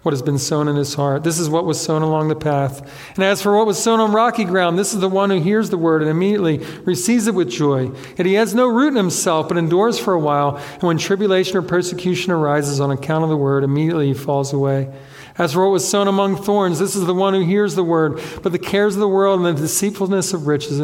what 0.00 0.14
has 0.14 0.22
been 0.22 0.38
sown 0.38 0.66
in 0.66 0.76
his 0.76 0.94
heart. 0.94 1.24
This 1.24 1.38
is 1.38 1.50
what 1.50 1.66
was 1.66 1.78
sown 1.78 2.00
along 2.00 2.28
the 2.28 2.34
path. 2.34 2.80
And 3.16 3.22
as 3.22 3.42
for 3.42 3.54
what 3.54 3.66
was 3.66 3.78
sown 3.78 4.00
on 4.00 4.12
rocky 4.12 4.44
ground, 4.44 4.78
this 4.78 4.94
is 4.94 5.00
the 5.00 5.10
one 5.10 5.28
who 5.28 5.42
hears 5.42 5.68
the 5.68 5.76
word 5.76 6.00
and 6.00 6.10
immediately 6.10 6.56
receives 6.86 7.26
it 7.26 7.34
with 7.34 7.50
joy. 7.50 7.90
Yet 8.16 8.26
he 8.26 8.32
has 8.32 8.54
no 8.54 8.66
root 8.66 8.92
in 8.92 8.96
himself, 8.96 9.48
but 9.48 9.58
endures 9.58 9.98
for 9.98 10.14
a 10.14 10.18
while. 10.18 10.56
And 10.56 10.84
when 10.84 10.96
tribulation 10.96 11.58
or 11.58 11.62
persecution 11.62 12.32
arises 12.32 12.80
on 12.80 12.90
account 12.90 13.24
of 13.24 13.28
the 13.28 13.36
word, 13.36 13.62
immediately 13.62 14.06
he 14.06 14.14
falls 14.14 14.54
away. 14.54 14.90
As 15.36 15.52
for 15.52 15.66
what 15.66 15.72
was 15.72 15.86
sown 15.86 16.08
among 16.08 16.36
thorns, 16.36 16.78
this 16.78 16.96
is 16.96 17.04
the 17.04 17.12
one 17.12 17.34
who 17.34 17.44
hears 17.44 17.74
the 17.74 17.84
word, 17.84 18.22
but 18.42 18.52
the 18.52 18.58
cares 18.58 18.94
of 18.96 19.00
the 19.00 19.06
world 19.06 19.44
and 19.44 19.54
the 19.54 19.60
deceitfulness 19.60 20.32
of 20.32 20.46
riches 20.46 20.80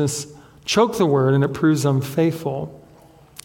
choke 0.66 0.98
the 0.98 1.06
word, 1.06 1.32
and 1.32 1.42
it 1.42 1.54
proves 1.54 1.86
unfaithful. 1.86 2.82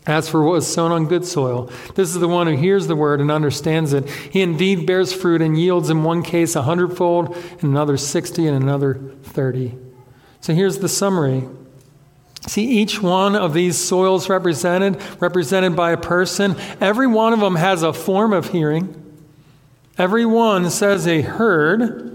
As 0.08 0.28
for 0.28 0.42
what 0.44 0.54
was 0.54 0.66
sown 0.66 0.92
on 0.92 1.06
good 1.06 1.26
soil, 1.26 1.70
this 1.94 2.10
is 2.10 2.20
the 2.20 2.28
one 2.28 2.48
who 2.48 2.58
hears 2.58 2.88
the 2.88 2.96
word 2.96 3.22
and 3.22 3.30
understands 3.30 3.94
it. 3.94 4.10
He 4.10 4.42
indeed 4.42 4.88
bears 4.88 5.14
fruit 5.14 5.44
and 5.44 5.58
yields 5.58 5.92
in 5.92 6.04
one 6.04 6.24
case 6.24 6.56
a 6.56 6.64
hundredfold, 6.64 7.38
in 7.60 7.70
another 7.70 7.98
sixty, 7.98 8.48
and 8.48 8.58
another 8.58 8.96
thirty. 9.22 9.78
So 10.40 10.56
here's 10.56 10.80
the 10.80 10.90
summary. 10.90 11.48
See, 12.48 12.66
each 12.66 13.00
one 13.00 13.36
of 13.36 13.54
these 13.54 13.78
soils 13.78 14.28
represented, 14.28 15.00
represented 15.22 15.76
by 15.76 15.92
a 15.92 15.98
person, 15.98 16.56
every 16.80 17.06
one 17.06 17.34
of 17.34 17.40
them 17.40 17.56
has 17.56 17.84
a 17.84 17.94
form 17.94 18.34
of 18.34 18.50
hearing. 18.50 18.98
Every 20.00 20.26
one 20.26 20.72
says 20.72 21.06
a 21.06 21.22
heard, 21.22 22.11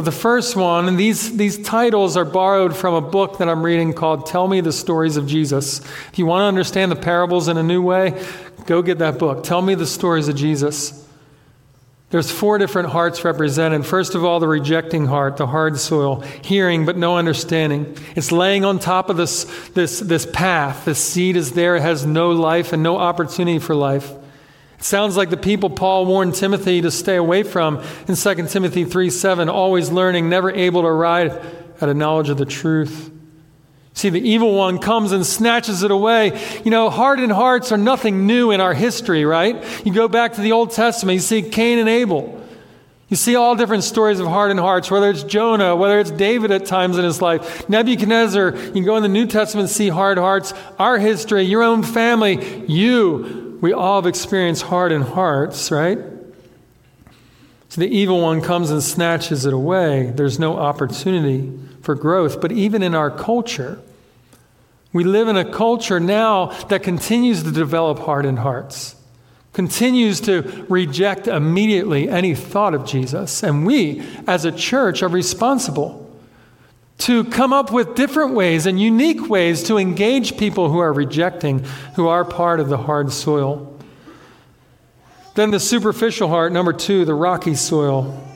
but 0.00 0.06
the 0.06 0.12
first 0.12 0.56
one, 0.56 0.88
and 0.88 0.98
these, 0.98 1.36
these 1.36 1.58
titles 1.58 2.16
are 2.16 2.24
borrowed 2.24 2.74
from 2.74 2.94
a 2.94 3.02
book 3.02 3.36
that 3.36 3.50
I'm 3.50 3.62
reading 3.62 3.92
called 3.92 4.24
Tell 4.24 4.48
Me 4.48 4.62
the 4.62 4.72
Stories 4.72 5.18
of 5.18 5.26
Jesus. 5.26 5.80
If 6.10 6.18
you 6.18 6.24
want 6.24 6.40
to 6.40 6.46
understand 6.46 6.90
the 6.90 6.96
parables 6.96 7.48
in 7.48 7.58
a 7.58 7.62
new 7.62 7.82
way, 7.82 8.18
go 8.64 8.80
get 8.80 8.96
that 9.00 9.18
book. 9.18 9.44
Tell 9.44 9.60
Me 9.60 9.74
the 9.74 9.84
Stories 9.84 10.26
of 10.28 10.36
Jesus. 10.36 11.06
There's 12.08 12.30
four 12.30 12.56
different 12.56 12.88
hearts 12.88 13.26
represented. 13.26 13.84
First 13.84 14.14
of 14.14 14.24
all, 14.24 14.40
the 14.40 14.48
rejecting 14.48 15.04
heart, 15.04 15.36
the 15.36 15.46
hard 15.46 15.78
soil, 15.78 16.22
hearing 16.40 16.86
but 16.86 16.96
no 16.96 17.18
understanding. 17.18 17.94
It's 18.16 18.32
laying 18.32 18.64
on 18.64 18.78
top 18.78 19.10
of 19.10 19.18
this, 19.18 19.44
this, 19.74 20.00
this 20.00 20.24
path. 20.24 20.86
The 20.86 20.94
seed 20.94 21.36
is 21.36 21.52
there, 21.52 21.76
it 21.76 21.82
has 21.82 22.06
no 22.06 22.30
life 22.30 22.72
and 22.72 22.82
no 22.82 22.96
opportunity 22.96 23.58
for 23.58 23.74
life. 23.74 24.10
It 24.80 24.84
sounds 24.84 25.14
like 25.14 25.28
the 25.28 25.36
people 25.36 25.68
Paul 25.68 26.06
warned 26.06 26.34
Timothy 26.34 26.80
to 26.80 26.90
stay 26.90 27.16
away 27.16 27.42
from 27.42 27.84
in 28.08 28.16
2 28.16 28.46
Timothy 28.46 28.86
3 28.86 29.10
7, 29.10 29.50
always 29.50 29.90
learning, 29.90 30.30
never 30.30 30.50
able 30.50 30.80
to 30.80 30.88
arrive 30.88 31.32
at 31.82 31.90
a 31.90 31.92
knowledge 31.92 32.30
of 32.30 32.38
the 32.38 32.46
truth. 32.46 33.10
See, 33.92 34.08
the 34.08 34.26
evil 34.26 34.54
one 34.54 34.78
comes 34.78 35.12
and 35.12 35.26
snatches 35.26 35.82
it 35.82 35.90
away. 35.90 36.40
You 36.64 36.70
know, 36.70 36.88
hardened 36.88 37.32
hearts 37.32 37.72
are 37.72 37.76
nothing 37.76 38.26
new 38.26 38.52
in 38.52 38.62
our 38.62 38.72
history, 38.72 39.26
right? 39.26 39.62
You 39.84 39.92
go 39.92 40.08
back 40.08 40.32
to 40.34 40.40
the 40.40 40.52
Old 40.52 40.70
Testament, 40.70 41.16
you 41.16 41.20
see 41.20 41.42
Cain 41.42 41.78
and 41.78 41.88
Abel. 41.88 42.42
You 43.10 43.16
see 43.16 43.36
all 43.36 43.56
different 43.56 43.84
stories 43.84 44.18
of 44.18 44.28
hardened 44.28 44.60
hearts, 44.60 44.90
whether 44.90 45.10
it's 45.10 45.24
Jonah, 45.24 45.76
whether 45.76 46.00
it's 46.00 46.12
David 46.12 46.52
at 46.52 46.64
times 46.64 46.96
in 46.96 47.04
his 47.04 47.20
life, 47.20 47.68
Nebuchadnezzar. 47.68 48.56
You 48.56 48.72
can 48.72 48.84
go 48.84 48.96
in 48.96 49.02
the 49.02 49.08
New 49.10 49.26
Testament 49.26 49.68
and 49.68 49.70
see 49.70 49.90
hard 49.90 50.16
hearts. 50.16 50.54
Our 50.78 50.96
history, 50.98 51.42
your 51.42 51.62
own 51.62 51.82
family, 51.82 52.64
you 52.66 53.49
we 53.60 53.72
all 53.72 54.00
have 54.00 54.06
experienced 54.06 54.62
hardened 54.62 55.04
hearts, 55.04 55.70
right? 55.70 55.98
So 57.68 57.80
the 57.80 57.88
evil 57.88 58.20
one 58.20 58.40
comes 58.40 58.70
and 58.70 58.82
snatches 58.82 59.46
it 59.46 59.52
away. 59.52 60.12
There's 60.14 60.38
no 60.38 60.56
opportunity 60.58 61.56
for 61.82 61.94
growth. 61.94 62.40
But 62.40 62.52
even 62.52 62.82
in 62.82 62.94
our 62.94 63.10
culture, 63.10 63.80
we 64.92 65.04
live 65.04 65.28
in 65.28 65.36
a 65.36 65.50
culture 65.50 66.00
now 66.00 66.46
that 66.68 66.82
continues 66.82 67.44
to 67.44 67.52
develop 67.52 68.00
hardened 68.00 68.40
hearts, 68.40 68.96
continues 69.52 70.20
to 70.22 70.66
reject 70.68 71.28
immediately 71.28 72.08
any 72.08 72.34
thought 72.34 72.74
of 72.74 72.86
Jesus. 72.86 73.42
And 73.42 73.64
we, 73.64 74.02
as 74.26 74.44
a 74.44 74.52
church, 74.52 75.02
are 75.02 75.08
responsible 75.08 75.99
to 77.00 77.24
come 77.24 77.52
up 77.52 77.72
with 77.72 77.94
different 77.94 78.34
ways 78.34 78.66
and 78.66 78.80
unique 78.80 79.28
ways 79.28 79.62
to 79.64 79.78
engage 79.78 80.36
people 80.36 80.70
who 80.70 80.78
are 80.78 80.92
rejecting, 80.92 81.64
who 81.96 82.08
are 82.08 82.24
part 82.24 82.60
of 82.60 82.68
the 82.68 82.76
hard 82.76 83.12
soil. 83.12 83.78
Then 85.34 85.50
the 85.50 85.60
superficial 85.60 86.28
heart, 86.28 86.52
number 86.52 86.72
two, 86.72 87.04
the 87.04 87.14
rocky 87.14 87.54
soil. 87.54 88.26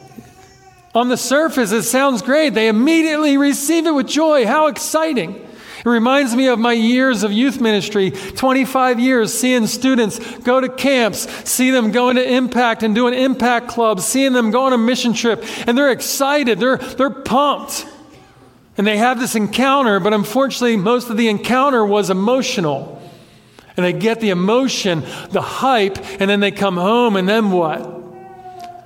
On 0.95 1.09
the 1.09 1.17
surface, 1.17 1.73
it 1.73 1.83
sounds 1.83 2.23
great. 2.23 2.55
They 2.55 2.69
immediately 2.69 3.37
receive 3.37 3.87
it 3.87 3.93
with 3.93 4.07
joy. 4.07 4.47
How 4.47 4.69
exciting! 4.69 5.35
It 5.35 5.91
reminds 5.91 6.35
me 6.35 6.47
of 6.47 6.59
my 6.59 6.73
years 6.73 7.25
of 7.25 7.33
youth 7.33 7.61
ministry 7.61 8.11
25 8.11 8.99
years 8.99 9.39
seeing 9.39 9.67
students 9.67 10.19
go 10.39 10.59
to 10.59 10.71
camps, 10.71 11.29
see 11.47 11.71
them 11.71 11.91
going 11.91 12.17
to 12.17 12.27
impact 12.27 12.83
and 12.83 12.95
doing 12.95 13.13
impact 13.13 13.69
clubs, 13.69 14.07
seeing 14.07 14.33
them 14.33 14.51
go 14.51 14.63
on 14.63 14.73
a 14.73 14.79
mission 14.79 15.13
trip, 15.13 15.45
and 15.67 15.77
they're 15.77 15.91
excited, 15.91 16.59
they're, 16.59 16.79
they're 16.79 17.11
pumped. 17.11 17.87
And 18.77 18.87
they 18.87 18.97
have 18.97 19.21
this 19.21 19.37
encounter, 19.37 20.01
but 20.01 20.13
unfortunately, 20.13 20.77
most 20.77 21.09
of 21.09 21.17
the 21.17 21.29
encounter 21.29 21.85
was 21.85 22.11
emotional. 22.11 23.01
And 23.77 23.85
they 23.85 23.93
get 23.93 24.21
the 24.21 24.31
emotion, 24.31 25.05
the 25.31 25.43
hype, 25.43 25.99
and 26.21 26.31
then 26.31 26.41
they 26.41 26.51
come 26.51 26.77
home, 26.77 27.17
and 27.17 27.29
then 27.29 27.51
what? 27.51 27.93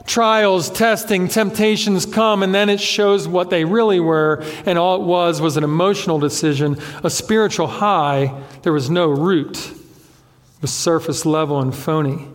Trials, 0.06 0.70
testing, 0.70 1.28
temptations 1.28 2.06
come, 2.06 2.42
and 2.42 2.54
then 2.54 2.70
it 2.70 2.80
shows 2.80 3.28
what 3.28 3.50
they 3.50 3.64
really 3.64 4.00
were. 4.00 4.42
And 4.64 4.78
all 4.78 5.02
it 5.02 5.04
was 5.04 5.40
was 5.40 5.58
an 5.58 5.64
emotional 5.64 6.18
decision, 6.18 6.78
a 7.04 7.10
spiritual 7.10 7.66
high. 7.66 8.42
There 8.62 8.72
was 8.72 8.88
no 8.88 9.08
root, 9.08 9.56
it 9.58 10.62
was 10.62 10.72
surface 10.72 11.26
level 11.26 11.60
and 11.60 11.74
phony. 11.74 12.28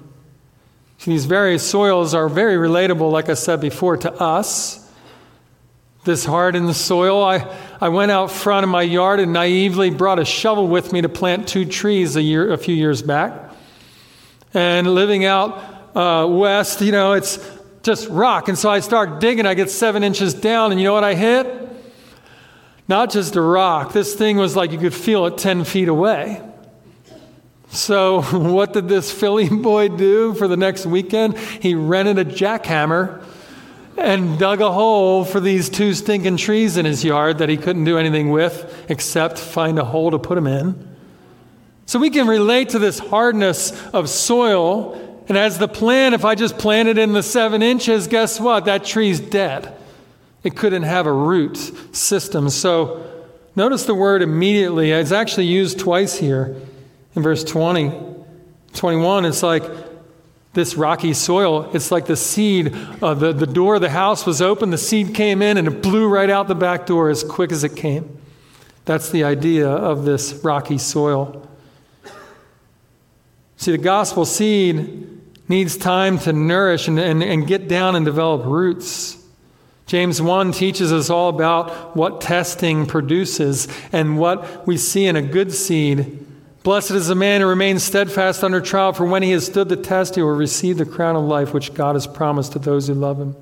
See, 1.00 1.12
these 1.12 1.26
various 1.26 1.68
soils 1.68 2.14
are 2.14 2.30
very 2.30 2.56
relatable, 2.56 3.12
like 3.12 3.30
I 3.30 3.34
said 3.34 3.60
before, 3.60 3.98
to 3.98 4.14
us 4.14 4.83
this 6.04 6.26
hard 6.26 6.56
in 6.56 6.66
the 6.66 6.74
soil. 6.74 7.24
I, 7.24 7.56
I 7.80 7.90
went 7.90 8.12
out 8.12 8.32
front 8.32 8.64
of 8.64 8.70
my 8.70 8.82
yard 8.82 9.20
and 9.20 9.34
naively 9.34 9.90
brought 9.90 10.20
a 10.20 10.26
shovel 10.26 10.68
with 10.68 10.92
me 10.92 11.02
to 11.02 11.10
plant 11.10 11.48
two 11.48 11.66
trees 11.66 12.16
a, 12.16 12.22
year, 12.22 12.52
a 12.52 12.58
few 12.58 12.76
years 12.76 13.02
back. 13.02 13.52
And 14.54 14.94
living 14.94 15.26
out 15.26 15.96
uh, 15.96 16.28
west, 16.28 16.82
you 16.82 16.92
know, 16.92 17.14
it's 17.14 17.40
just 17.84 18.10
rock. 18.10 18.50
And 18.50 18.58
so 18.58 18.70
I 18.70 18.80
start 18.80 19.20
digging. 19.20 19.46
I 19.46 19.54
get 19.54 19.70
seven 19.70 20.04
inches 20.04 20.34
down, 20.34 20.72
and 20.72 20.80
you 20.80 20.86
know 20.86 20.94
what 20.94 21.04
I 21.04 21.16
hit? 21.16 21.70
Not 22.88 23.12
just 23.12 23.36
a 23.36 23.42
rock. 23.42 23.94
This 23.94 24.14
thing 24.14 24.38
was 24.38 24.56
like 24.56 24.72
you 24.72 24.78
could 24.78 24.94
feel 24.94 25.26
it 25.26 25.38
10 25.38 25.64
feet 25.64 25.88
away. 25.88 26.42
So, 27.70 28.22
what 28.32 28.74
did 28.74 28.88
this 28.88 29.12
Philly 29.12 29.50
boy 29.50 29.88
do 29.88 30.34
for 30.34 30.48
the 30.48 30.58
next 30.58 30.86
weekend? 30.86 31.38
He 31.38 31.76
rented 31.76 32.20
a 32.20 32.26
jackhammer 32.26 33.24
and 33.98 34.40
dug 34.40 34.62
a 34.62 34.72
hole 34.72 35.24
for 35.24 35.40
these 35.40 35.70
two 35.70 35.94
stinking 35.94 36.38
trees 36.38 36.78
in 36.78 36.86
his 36.86 37.04
yard 37.04 37.38
that 37.38 37.50
he 37.50 37.58
couldn't 37.58 37.86
do 37.86 37.98
anything 37.98 38.32
with 38.32 38.86
except 38.90 39.38
find 39.38 39.78
a 39.78 39.86
hole 39.86 40.12
to 40.12 40.20
put 40.20 40.36
them 40.36 40.48
in. 40.48 40.96
So 41.86 42.00
we 42.00 42.10
can 42.10 42.28
relate 42.28 42.70
to 42.70 42.80
this 42.80 43.00
hardness 43.00 43.72
of 43.94 44.10
soil. 44.10 45.24
And 45.28 45.38
as 45.38 45.58
the 45.58 45.68
plant, 45.68 46.16
if 46.16 46.26
I 46.26 46.36
just 46.36 46.58
plant 46.58 46.90
it 46.90 46.98
in 46.98 47.14
the 47.14 47.24
seven 47.24 47.62
inches, 47.62 48.08
guess 48.08 48.40
what? 48.40 48.66
That 48.66 48.84
tree's 48.84 49.20
dead. 49.20 49.76
It 50.44 50.56
couldn't 50.56 50.84
have 50.84 51.06
a 51.06 51.14
root 51.14 51.58
system. 51.92 52.50
So 52.50 53.26
notice 53.56 53.86
the 53.86 53.96
word 53.96 54.22
immediately. 54.22 54.92
It's 54.92 55.12
actually 55.12 55.46
used 55.46 55.80
twice 55.80 56.18
here 56.18 56.56
in 57.16 57.24
verse 57.24 57.44
20. 57.44 58.12
21, 58.74 59.26
it's 59.26 59.44
like 59.44 59.64
this 60.54 60.76
rocky 60.76 61.14
soil. 61.14 61.70
It's 61.74 61.92
like 61.92 62.06
the 62.06 62.16
seed, 62.16 62.76
uh, 63.02 63.16
the, 63.16 63.34
the 63.34 63.48
door 63.48 63.76
of 63.76 63.82
the 63.82 63.90
house 63.90 64.26
was 64.26 64.42
open, 64.42 64.70
the 64.70 64.78
seed 64.78 65.14
came 65.16 65.42
in, 65.42 65.58
and 65.58 65.68
it 65.68 65.82
blew 65.82 66.08
right 66.08 66.30
out 66.30 66.48
the 66.48 66.56
back 66.56 66.86
door 66.86 67.10
as 67.10 67.24
quick 67.24 67.52
as 67.52 67.64
it 67.64 67.76
came. 67.76 68.20
That's 68.86 69.10
the 69.10 69.24
idea 69.24 69.68
of 69.68 70.06
this 70.06 70.34
rocky 70.44 70.78
soil. 70.78 71.48
See, 73.58 73.72
the 73.72 73.78
gospel 73.78 74.26
seed 74.26 75.22
needs 75.50 75.78
time 75.78 76.20
to 76.20 76.34
nourish 76.34 76.88
and, 76.88 77.00
and, 77.00 77.24
and 77.24 77.48
get 77.48 77.68
down 77.68 77.96
and 77.96 78.06
develop 78.06 78.46
roots. 78.46 79.18
James 79.86 80.22
1 80.22 80.52
teaches 80.52 80.94
us 80.94 81.10
all 81.10 81.30
about 81.30 81.96
what 81.96 82.22
testing 82.22 82.86
produces 82.86 83.68
and 83.92 84.18
what 84.18 84.66
we 84.66 84.78
see 84.78 85.06
in 85.06 85.16
a 85.16 85.22
good 85.22 85.54
seed 85.54 86.23
Blessed 86.64 86.92
is 86.92 87.08
the 87.08 87.16
man 87.16 87.42
who 87.42 87.48
remains 87.48 87.84
steadfast 87.84 88.42
under 88.42 88.62
trial, 88.62 88.94
for 88.94 89.06
when 89.06 89.22
he 89.22 89.32
has 89.32 89.46
stood 89.46 89.68
the 89.68 89.76
test, 89.76 90.16
he 90.16 90.22
will 90.22 90.32
receive 90.32 90.78
the 90.78 90.86
crown 90.86 91.18
of 91.18 91.24
life 91.24 91.54
which 91.54 91.74
God 91.74 91.96
has 91.96 92.08
promised 92.08 92.54
to 92.54 92.60
those 92.60 92.88
who 92.88 92.94
love 92.94 93.20
him. 93.20 93.36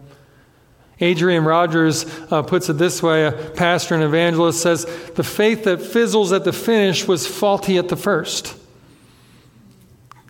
Adrian 0.99 1.43
Rogers 1.43 2.05
uh, 2.31 2.43
puts 2.43 2.69
it 2.69 2.73
this 2.73 3.01
way 3.01 3.25
a 3.25 3.31
pastor 3.31 3.95
and 3.95 4.03
evangelist 4.03 4.61
says, 4.61 4.85
The 5.15 5.23
faith 5.23 5.63
that 5.65 5.81
fizzles 5.81 6.31
at 6.31 6.43
the 6.43 6.53
finish 6.53 7.07
was 7.07 7.27
faulty 7.27 7.77
at 7.77 7.89
the 7.89 7.95
first. 7.95 8.55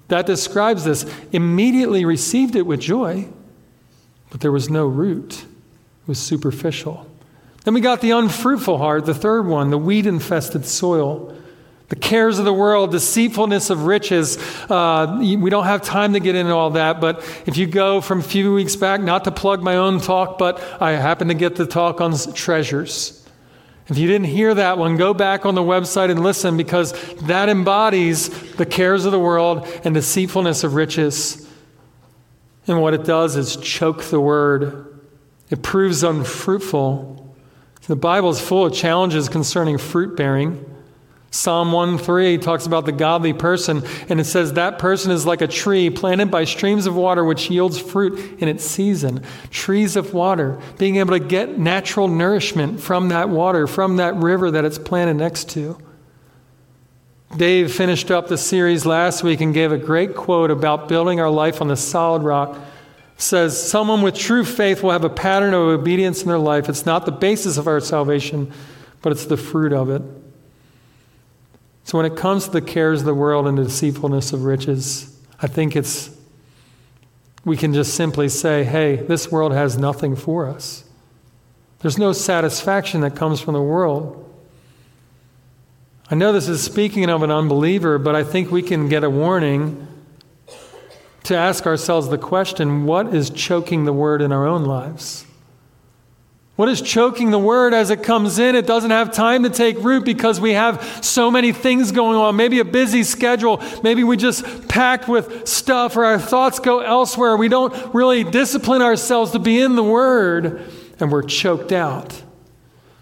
That 0.10 0.26
describes 0.26 0.84
this. 0.84 1.06
Immediately 1.32 2.04
received 2.04 2.56
it 2.56 2.66
with 2.66 2.82
joy, 2.82 3.28
but 4.30 4.42
there 4.42 4.52
was 4.52 4.70
no 4.70 4.86
root, 4.86 5.44
it 5.44 6.08
was 6.08 6.20
superficial. 6.20 7.08
Then 7.64 7.74
we 7.74 7.80
got 7.80 8.02
the 8.02 8.12
unfruitful 8.12 8.78
heart, 8.78 9.06
the 9.06 9.14
third 9.14 9.46
one, 9.46 9.70
the 9.70 9.78
weed 9.78 10.08
infested 10.08 10.66
soil. 10.66 11.38
The 11.92 11.98
cares 11.98 12.40
of 12.40 12.46
the 12.46 12.54
world, 12.54 12.92
deceitfulness 12.92 13.70
of 13.70 13.84
riches. 13.84 14.38
Uh, 14.70 15.18
we 15.20 15.50
don't 15.50 15.66
have 15.66 15.82
time 15.82 16.14
to 16.14 16.22
get 16.22 16.36
into 16.36 16.54
all 16.54 16.70
that, 16.70 17.02
but 17.02 17.20
if 17.46 17.58
you 17.58 17.68
go 17.68 18.00
from 18.00 18.20
a 18.20 18.24
few 18.24 18.54
weeks 18.54 18.78
back, 18.78 19.02
not 19.02 19.26
to 19.26 19.32
plug 19.32 19.62
my 19.62 19.76
own 19.76 20.00
talk, 20.00 20.38
but 20.38 20.62
I 20.82 20.92
happen 20.92 21.28
to 21.28 21.34
get 21.34 21.58
the 21.58 21.66
talk 21.66 22.00
on 22.00 22.16
treasures. 22.34 23.28
If 23.90 23.98
you 23.98 24.08
didn't 24.08 24.28
hear 24.28 24.54
that 24.54 24.78
one, 24.78 24.96
go 24.96 25.14
back 25.14 25.46
on 25.46 25.54
the 25.54 25.62
website 25.62 26.10
and 26.10 26.24
listen 26.24 26.56
because 26.56 26.94
that 27.24 27.50
embodies 27.50 28.30
the 28.54 28.66
cares 28.66 29.04
of 29.04 29.12
the 29.12 29.20
world 29.20 29.68
and 29.84 29.94
deceitfulness 29.94 30.64
of 30.64 30.76
riches. 30.76 31.46
And 32.68 32.82
what 32.82 32.94
it 32.94 33.04
does 33.04 33.36
is 33.36 33.58
choke 33.58 34.02
the 34.04 34.22
word, 34.22 34.98
it 35.50 35.62
proves 35.62 36.04
unfruitful. 36.04 37.36
The 37.88 37.98
Bible 37.98 38.30
is 38.30 38.40
full 38.40 38.68
of 38.68 38.74
challenges 38.74 39.28
concerning 39.28 39.78
fruit 39.78 40.16
bearing. 40.16 40.71
Psalm 41.34 41.72
1 41.72 41.98
3 41.98 42.38
talks 42.40 42.66
about 42.66 42.86
the 42.86 42.92
godly 42.92 43.32
person, 43.32 43.84
and 44.10 44.20
it 44.20 44.26
says 44.26 44.54
that 44.54 44.78
person 44.78 45.12
is 45.12 45.26
like 45.26 45.42
a 45.42 45.48
tree 45.48 45.90
planted 45.90 46.30
by 46.30 46.44
streams 46.44 46.86
of 46.86 46.94
water 46.94 47.24
which 47.24 47.50
yields 47.50 47.80
fruit 47.80 48.20
in 48.42 48.50
its 48.50 48.66
season. 48.66 49.24
Trees 49.50 49.96
of 49.96 50.14
water, 50.14 50.60
being 50.78 50.98
able 50.98 51.18
to 51.18 51.24
get 51.24 51.58
natural 51.58 52.10
nourishment 52.10 52.82
from 52.82 53.08
that 53.10 53.30
water, 53.30 53.66
from 53.66 53.96
that 53.96 54.14
river 54.16 54.52
that 54.52 54.66
it's 54.66 54.78
planted 54.78 55.14
next 55.14 55.50
to. 55.52 55.78
Dave 57.38 57.74
finished 57.74 58.12
up 58.12 58.28
the 58.28 58.38
series 58.38 58.86
last 58.86 59.24
week 59.24 59.40
and 59.40 59.54
gave 59.54 59.72
a 59.72 59.78
great 59.78 60.14
quote 60.14 60.52
about 60.52 60.90
building 60.90 61.22
our 61.22 61.30
life 61.30 61.62
on 61.62 61.70
the 61.70 61.78
solid 61.78 62.24
rock. 62.24 62.60
Says, 63.16 63.70
Someone 63.72 64.02
with 64.02 64.16
true 64.16 64.44
faith 64.44 64.84
will 64.84 64.92
have 64.92 65.06
a 65.06 65.10
pattern 65.10 65.54
of 65.54 65.62
obedience 65.62 66.24
in 66.24 66.28
their 66.28 66.38
life. 66.38 66.68
It's 66.68 66.86
not 66.86 67.06
the 67.06 67.14
basis 67.14 67.56
of 67.56 67.68
our 67.68 67.80
salvation, 67.80 68.52
but 69.02 69.14
it's 69.14 69.26
the 69.28 69.38
fruit 69.38 69.72
of 69.72 69.90
it. 69.90 70.02
So 71.84 71.98
when 71.98 72.06
it 72.06 72.16
comes 72.16 72.46
to 72.46 72.52
the 72.52 72.62
cares 72.62 73.02
of 73.02 73.06
the 73.06 73.14
world 73.14 73.48
and 73.48 73.58
the 73.58 73.64
deceitfulness 73.64 74.34
of 74.34 74.44
riches, 74.44 75.20
I 75.42 75.48
think 75.48 75.76
it's 75.76 76.16
we 77.44 77.58
can 77.58 77.74
just 77.74 77.96
simply 77.96 78.30
say, 78.30 78.64
hey, 78.64 78.98
this 78.98 79.32
world 79.32 79.52
has 79.52 79.78
nothing 79.78 80.16
for 80.16 80.48
us. 80.48 80.84
There's 81.80 81.98
no 81.98 82.14
satisfaction 82.14 83.02
that 83.02 83.16
comes 83.16 83.42
from 83.42 83.56
the 83.56 83.62
world. 83.62 84.18
I 86.12 86.16
know 86.16 86.32
this 86.34 86.48
is 86.48 86.62
speaking 86.62 87.10
of 87.10 87.24
an 87.24 87.32
unbeliever, 87.32 87.98
but 87.98 88.16
I 88.16 88.24
think 88.24 88.52
we 88.52 88.62
can 88.62 88.90
get 88.90 89.04
a 89.04 89.10
warning 89.10 89.88
to 91.24 91.36
ask 91.36 91.66
ourselves 91.66 92.10
the 92.10 92.18
question 92.18 92.86
what 92.86 93.14
is 93.14 93.30
choking 93.30 93.86
the 93.86 93.94
word 93.94 94.22
in 94.22 94.32
our 94.32 94.46
own 94.46 94.66
lives? 94.66 95.26
What 96.58 96.70
is 96.70 96.82
choking 96.82 97.32
the 97.32 97.40
word 97.40 97.74
as 97.74 97.90
it 97.90 98.04
comes 98.04 98.38
in? 98.38 98.56
It 98.56 98.68
doesn't 98.68 98.92
have 98.92 99.12
time 99.12 99.44
to 99.44 99.50
take 99.50 99.80
root 99.80 100.06
because 100.06 100.40
we 100.40 100.52
have 100.52 101.00
so 101.04 101.32
many 101.32 101.54
things 101.54 101.92
going 101.92 102.18
on. 102.18 102.36
Maybe 102.36 102.60
a 102.60 102.66
busy 102.66 103.04
schedule. 103.04 103.64
Maybe 103.84 104.04
we 104.04 104.18
just 104.18 104.68
packed 104.68 105.08
with 105.08 105.48
stuff 105.48 105.96
or 105.96 106.06
our 106.06 106.20
thoughts 106.20 106.60
go 106.60 106.82
elsewhere. 106.82 107.38
We 107.38 107.48
don't 107.48 107.94
really 107.94 108.24
discipline 108.24 108.82
ourselves 108.82 109.32
to 109.32 109.40
be 109.40 109.60
in 109.60 109.76
the 109.76 109.84
word 109.84 110.70
and 111.00 111.12
we're 111.12 111.24
choked 111.24 111.72
out. 111.72 112.22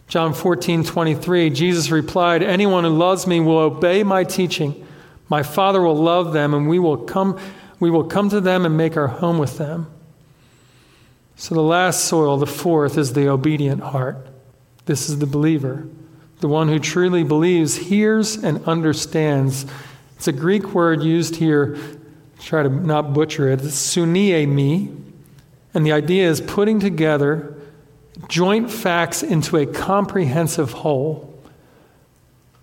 John 0.07 0.33
14, 0.33 0.83
23, 0.83 1.51
Jesus 1.51 1.91
replied, 1.91 2.41
Anyone 2.41 2.83
who 2.83 2.89
loves 2.89 3.27
me 3.27 3.39
will 3.39 3.59
obey 3.59 4.03
my 4.03 4.23
teaching. 4.23 4.87
My 5.27 5.43
Father 5.43 5.81
will 5.81 5.95
love 5.95 6.33
them, 6.33 6.55
and 6.55 6.67
we 6.67 6.79
will 6.79 6.97
come, 6.97 7.39
we 7.79 7.91
will 7.91 8.05
come 8.05 8.29
to 8.29 8.41
them 8.41 8.65
and 8.65 8.75
make 8.75 8.97
our 8.97 9.07
home 9.07 9.37
with 9.37 9.59
them. 9.59 9.85
So, 11.39 11.55
the 11.55 11.61
last 11.61 12.03
soil, 12.03 12.35
the 12.35 12.45
fourth, 12.45 12.97
is 12.97 13.13
the 13.13 13.29
obedient 13.29 13.81
heart. 13.81 14.27
This 14.87 15.07
is 15.07 15.19
the 15.19 15.25
believer. 15.25 15.87
The 16.41 16.49
one 16.49 16.67
who 16.67 16.79
truly 16.79 17.23
believes, 17.23 17.77
hears, 17.77 18.35
and 18.35 18.61
understands. 18.65 19.65
It's 20.17 20.27
a 20.27 20.33
Greek 20.33 20.73
word 20.73 21.01
used 21.01 21.37
here, 21.37 21.77
try 22.41 22.63
to 22.63 22.69
not 22.69 23.13
butcher 23.13 23.47
it. 23.47 23.61
It's 23.63 23.95
me. 23.95 24.91
And 25.73 25.85
the 25.85 25.93
idea 25.93 26.29
is 26.29 26.41
putting 26.41 26.81
together 26.81 27.55
joint 28.27 28.69
facts 28.69 29.23
into 29.23 29.55
a 29.55 29.65
comprehensive 29.65 30.73
whole 30.73 31.41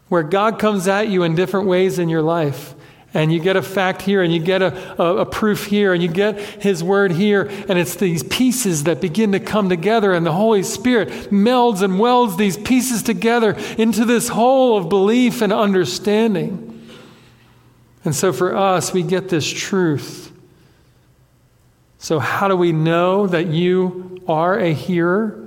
where 0.08 0.22
God 0.22 0.58
comes 0.58 0.86
at 0.86 1.08
you 1.08 1.22
in 1.22 1.34
different 1.34 1.66
ways 1.66 1.98
in 1.98 2.10
your 2.10 2.20
life 2.20 2.74
and 3.16 3.32
you 3.32 3.40
get 3.40 3.56
a 3.56 3.62
fact 3.62 4.02
here, 4.02 4.22
and 4.22 4.32
you 4.32 4.38
get 4.38 4.60
a, 4.60 5.02
a, 5.02 5.16
a, 5.18 5.26
proof 5.26 5.64
here, 5.64 5.94
and 5.94 6.02
you 6.02 6.08
get 6.08 6.38
His 6.38 6.84
Word 6.84 7.12
here, 7.12 7.44
and 7.66 7.78
it's 7.78 7.94
these 7.94 8.22
pieces 8.22 8.84
that 8.84 9.00
begin 9.00 9.32
to 9.32 9.40
come 9.40 9.70
together, 9.70 10.12
and 10.12 10.26
the 10.26 10.32
Holy 10.32 10.62
Spirit 10.62 11.08
melds 11.30 11.80
and 11.80 11.98
welds 11.98 12.36
these 12.36 12.58
pieces 12.58 13.02
together 13.02 13.56
into 13.78 14.04
this 14.04 14.28
whole 14.28 14.76
of 14.76 14.90
belief 14.90 15.40
and 15.40 15.50
understanding. 15.50 16.86
And 18.04 18.14
so 18.14 18.34
for 18.34 18.54
us, 18.54 18.92
we 18.92 19.02
get 19.02 19.30
this 19.30 19.50
truth. 19.50 20.30
So, 21.98 22.18
how 22.18 22.48
do 22.48 22.56
we 22.56 22.70
know 22.70 23.26
that 23.26 23.46
you 23.46 24.22
are 24.28 24.58
a 24.58 24.74
hearer? 24.74 25.45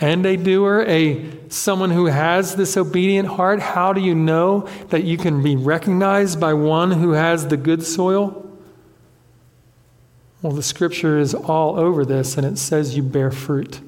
And 0.00 0.24
a 0.24 0.36
doer, 0.36 0.84
a 0.88 1.38
someone 1.50 1.90
who 1.90 2.06
has 2.06 2.56
this 2.56 2.76
obedient 2.76 3.28
heart, 3.28 3.60
how 3.60 3.92
do 3.92 4.00
you 4.00 4.14
know 4.14 4.66
that 4.88 5.04
you 5.04 5.18
can 5.18 5.42
be 5.42 5.56
recognized 5.56 6.40
by 6.40 6.54
one 6.54 6.92
who 6.92 7.10
has 7.10 7.48
the 7.48 7.56
good 7.56 7.84
soil? 7.84 8.46
Well, 10.42 10.52
the 10.52 10.62
scripture 10.62 11.18
is 11.18 11.34
all 11.34 11.78
over 11.78 12.06
this, 12.06 12.38
and 12.38 12.46
it 12.46 12.56
says 12.56 12.96
you 12.96 13.02
bear 13.02 13.30
fruit. 13.30 13.80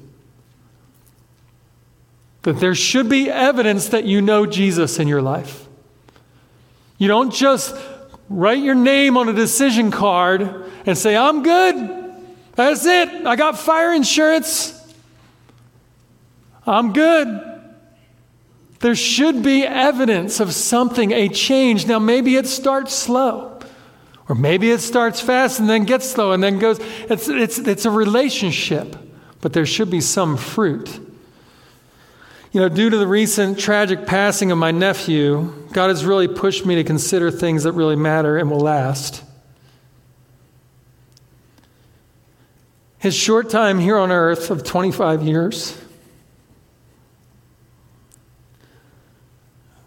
That 2.43 2.59
there 2.59 2.75
should 2.75 3.09
be 3.09 3.29
evidence 3.29 3.87
that 3.89 4.03
you 4.03 4.21
know 4.21 4.45
Jesus 4.45 4.99
in 4.99 5.07
your 5.07 5.21
life. 5.21 5.65
You 6.99 7.07
don't 7.07 7.33
just 7.33 7.75
write 8.29 8.61
your 8.61 8.75
name 8.75 9.17
on 9.17 9.29
a 9.29 9.33
decision 9.33 9.89
card 9.89 10.65
and 10.85 10.97
say, 10.97 11.15
I'm 11.15 11.41
good. 11.41 12.13
That's 12.55 12.85
it. 12.85 13.25
I 13.25 13.35
got 13.35 13.57
fire 13.57 13.91
insurance. 13.93 14.79
I'm 16.65 16.93
good. 16.93 17.53
There 18.79 18.95
should 18.95 19.43
be 19.43 19.63
evidence 19.63 20.39
of 20.39 20.53
something, 20.53 21.11
a 21.11 21.29
change. 21.29 21.87
Now, 21.87 21.99
maybe 21.99 22.35
it 22.35 22.47
starts 22.47 22.93
slow, 22.93 23.59
or 24.27 24.35
maybe 24.35 24.71
it 24.71 24.79
starts 24.79 25.21
fast 25.21 25.59
and 25.59 25.69
then 25.69 25.85
gets 25.85 26.09
slow 26.09 26.33
and 26.33 26.43
then 26.43 26.59
goes. 26.59 26.79
It's, 27.09 27.29
it's, 27.29 27.59
it's 27.59 27.85
a 27.85 27.91
relationship, 27.91 28.95
but 29.41 29.53
there 29.53 29.65
should 29.65 29.89
be 29.89 30.01
some 30.01 30.35
fruit. 30.35 30.99
You 32.51 32.59
know, 32.59 32.69
due 32.69 32.89
to 32.89 32.97
the 32.97 33.07
recent 33.07 33.57
tragic 33.57 34.05
passing 34.05 34.51
of 34.51 34.57
my 34.57 34.71
nephew, 34.71 35.67
God 35.71 35.87
has 35.87 36.05
really 36.05 36.27
pushed 36.27 36.65
me 36.65 36.75
to 36.75 36.83
consider 36.83 37.31
things 37.31 37.63
that 37.63 37.71
really 37.71 37.95
matter 37.95 38.37
and 38.37 38.51
will 38.51 38.59
last. 38.59 39.23
His 42.99 43.15
short 43.15 43.49
time 43.49 43.79
here 43.79 43.97
on 43.97 44.11
earth 44.11 44.51
of 44.51 44.63
25 44.63 45.23
years 45.23 45.82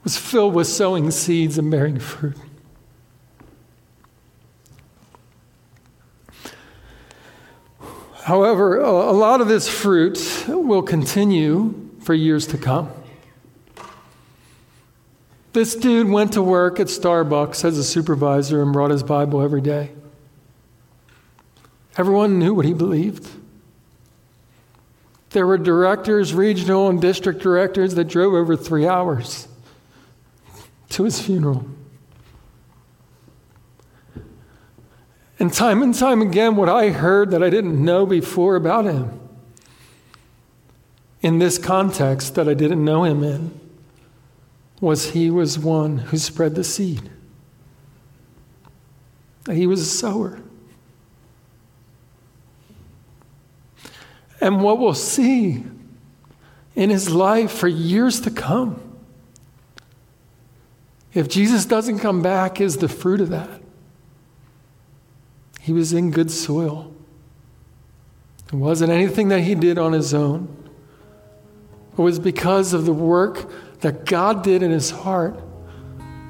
was 0.06 0.16
filled 0.16 0.54
with 0.54 0.68
sowing 0.68 1.10
seeds 1.10 1.58
and 1.58 1.68
bearing 1.68 1.98
fruit. 1.98 2.36
However, 8.22 8.78
a 8.78 9.10
lot 9.10 9.40
of 9.40 9.48
this 9.48 9.68
fruit 9.68 10.44
will 10.46 10.82
continue 10.82 11.90
for 12.02 12.14
years 12.14 12.46
to 12.46 12.56
come. 12.56 12.88
This 15.52 15.74
dude 15.74 16.08
went 16.08 16.34
to 16.34 16.42
work 16.42 16.78
at 16.78 16.86
Starbucks 16.86 17.64
as 17.64 17.76
a 17.76 17.82
supervisor 17.82 18.62
and 18.62 18.72
brought 18.72 18.92
his 18.92 19.02
Bible 19.02 19.42
every 19.42 19.60
day. 19.60 19.90
Everyone 21.96 22.38
knew 22.38 22.54
what 22.54 22.64
he 22.64 22.74
believed. 22.74 23.28
There 25.30 25.48
were 25.48 25.58
directors, 25.58 26.32
regional 26.32 26.88
and 26.88 27.00
district 27.00 27.42
directors 27.42 27.96
that 27.96 28.04
drove 28.04 28.34
over 28.34 28.54
three 28.54 28.86
hours 28.86 29.48
to 30.96 31.04
his 31.04 31.20
funeral. 31.20 31.66
And 35.38 35.52
time 35.52 35.82
and 35.82 35.94
time 35.94 36.22
again, 36.22 36.56
what 36.56 36.70
I 36.70 36.88
heard 36.88 37.32
that 37.32 37.42
I 37.42 37.50
didn't 37.50 37.84
know 37.84 38.06
before 38.06 38.56
about 38.56 38.86
him, 38.86 39.20
in 41.20 41.38
this 41.38 41.58
context 41.58 42.34
that 42.36 42.48
I 42.48 42.54
didn't 42.54 42.82
know 42.82 43.04
him 43.04 43.22
in, 43.22 43.60
was 44.80 45.10
he 45.10 45.30
was 45.30 45.58
one 45.58 45.98
who 45.98 46.16
spread 46.16 46.54
the 46.54 46.64
seed. 46.64 47.10
He 49.50 49.66
was 49.66 49.82
a 49.82 49.84
sower. 49.84 50.40
And 54.40 54.62
what 54.62 54.78
we'll 54.78 54.94
see 54.94 55.62
in 56.74 56.88
his 56.88 57.10
life 57.10 57.50
for 57.50 57.68
years 57.68 58.18
to 58.22 58.30
come 58.30 58.85
if 61.16 61.28
Jesus 61.28 61.64
doesn't 61.64 62.00
come 62.00 62.20
back, 62.20 62.60
is 62.60 62.76
the 62.76 62.88
fruit 62.88 63.22
of 63.22 63.30
that. 63.30 63.62
He 65.62 65.72
was 65.72 65.94
in 65.94 66.10
good 66.10 66.30
soil. 66.30 66.94
It 68.48 68.54
wasn't 68.54 68.92
anything 68.92 69.28
that 69.28 69.40
he 69.40 69.54
did 69.54 69.78
on 69.78 69.94
his 69.94 70.12
own. 70.12 70.46
It 71.92 72.00
was 72.00 72.18
because 72.18 72.74
of 72.74 72.84
the 72.84 72.92
work 72.92 73.50
that 73.80 74.04
God 74.04 74.44
did 74.44 74.62
in 74.62 74.70
his 74.70 74.90
heart, 74.90 75.42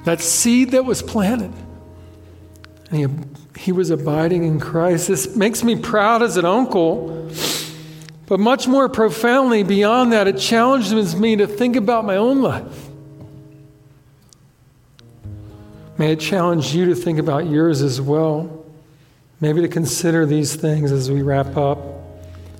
that 0.05 0.21
seed 0.21 0.71
that 0.71 0.85
was 0.85 1.01
planted. 1.01 1.51
And 2.89 3.37
he, 3.55 3.61
he 3.63 3.71
was 3.73 3.89
abiding 3.89 4.45
in 4.45 4.57
Christ. 4.57 5.09
This 5.09 5.35
makes 5.35 5.65
me 5.65 5.75
proud 5.75 6.23
as 6.23 6.37
an 6.37 6.45
uncle. 6.45 7.29
But 8.25 8.39
much 8.39 8.69
more 8.69 8.87
profoundly, 8.87 9.63
beyond 9.63 10.13
that, 10.13 10.27
it 10.27 10.37
challenges 10.37 11.13
me 11.15 11.35
to 11.35 11.45
think 11.45 11.75
about 11.75 12.05
my 12.05 12.15
own 12.15 12.41
life. 12.41 12.86
May 15.97 16.11
it 16.11 16.19
challenge 16.19 16.75
you 16.75 16.85
to 16.85 16.95
think 16.95 17.17
about 17.17 17.47
yours 17.47 17.81
as 17.81 17.99
well. 17.99 18.65
Maybe 19.41 19.61
to 19.61 19.67
consider 19.67 20.25
these 20.25 20.55
things 20.55 20.91
as 20.91 21.09
we 21.09 21.21
wrap 21.21 21.57
up. 21.57 21.79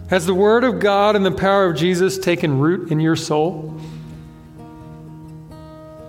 Has 0.10 0.26
the 0.26 0.34
Word 0.34 0.64
of 0.64 0.80
God 0.80 1.16
and 1.16 1.26
the 1.26 1.32
power 1.32 1.66
of 1.66 1.76
Jesus 1.76 2.18
taken 2.18 2.60
root 2.60 2.92
in 2.92 3.00
your 3.00 3.16
soul? 3.16 3.80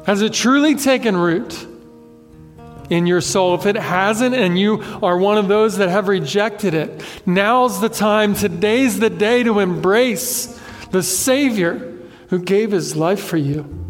Has 0.06 0.22
it 0.22 0.32
truly 0.32 0.74
taken 0.74 1.16
root 1.16 1.66
in 2.88 3.06
your 3.06 3.20
soul? 3.20 3.54
If 3.54 3.66
it 3.66 3.76
hasn't, 3.76 4.34
and 4.34 4.58
you 4.58 4.82
are 5.02 5.18
one 5.18 5.36
of 5.36 5.48
those 5.48 5.78
that 5.78 5.90
have 5.90 6.08
rejected 6.08 6.72
it, 6.72 7.02
now's 7.26 7.80
the 7.80 7.90
time. 7.90 8.34
Today's 8.34 9.00
the 9.00 9.10
day 9.10 9.42
to 9.42 9.58
embrace 9.58 10.58
the 10.90 11.02
Savior 11.02 11.94
who 12.28 12.38
gave 12.38 12.70
his 12.70 12.96
life 12.96 13.20
for 13.20 13.36
you. 13.36 13.87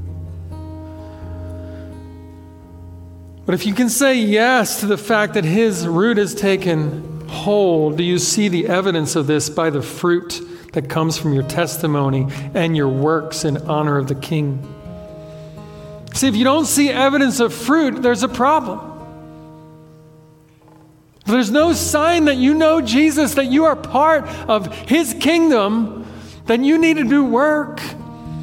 But 3.49 3.55
if 3.55 3.65
you 3.65 3.73
can 3.73 3.89
say 3.89 4.15
yes 4.15 4.81
to 4.81 4.87
the 4.87 4.99
fact 4.99 5.33
that 5.33 5.43
his 5.43 5.87
root 5.87 6.19
has 6.19 6.35
taken 6.35 7.27
hold, 7.29 7.97
do 7.97 8.05
you 8.05 8.19
see 8.19 8.49
the 8.49 8.67
evidence 8.67 9.17
of 9.17 9.27
this 9.27 9.49
by 9.49 9.71
the 9.71 9.81
fruit 9.81 10.43
that 10.75 10.91
comes 10.91 11.17
from 11.17 11.33
your 11.33 11.45
testimony 11.45 12.27
and 12.53 12.77
your 12.77 12.91
works 12.91 13.47
in 13.47 13.57
honor 13.57 13.97
of 13.97 14.07
the 14.07 14.15
King? 14.15 14.63
See, 16.13 16.29
if 16.29 16.37
you 16.37 16.45
don't 16.45 16.67
see 16.67 16.91
evidence 16.91 17.41
of 17.41 17.55
fruit, 17.55 18.03
there's 18.03 18.23
a 18.23 18.29
problem. 18.29 18.81
If 21.21 21.29
there's 21.29 21.51
no 21.51 21.73
sign 21.73 22.27
that 22.27 22.37
you 22.37 22.53
know 22.53 22.83
Jesus, 22.83 23.33
that 23.37 23.47
you 23.47 23.65
are 23.65 23.77
part 23.77 24.27
of 24.47 24.71
his 24.91 25.17
kingdom, 25.19 26.07
then 26.45 26.65
you 26.65 26.77
need 26.77 26.99
to 26.99 27.05
do 27.05 27.25
work. 27.25 27.81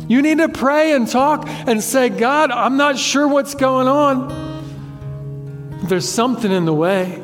You 0.07 0.23
need 0.23 0.39
to 0.39 0.49
pray 0.49 0.93
and 0.93 1.07
talk 1.07 1.47
and 1.47 1.83
say, 1.83 2.09
God, 2.09 2.49
I'm 2.49 2.77
not 2.77 2.97
sure 2.97 3.27
what's 3.27 3.53
going 3.53 3.87
on. 3.87 4.54
There's 5.88 6.10
something 6.10 6.52
in 6.52 6.65
the 6.65 6.74
way. 6.74 7.21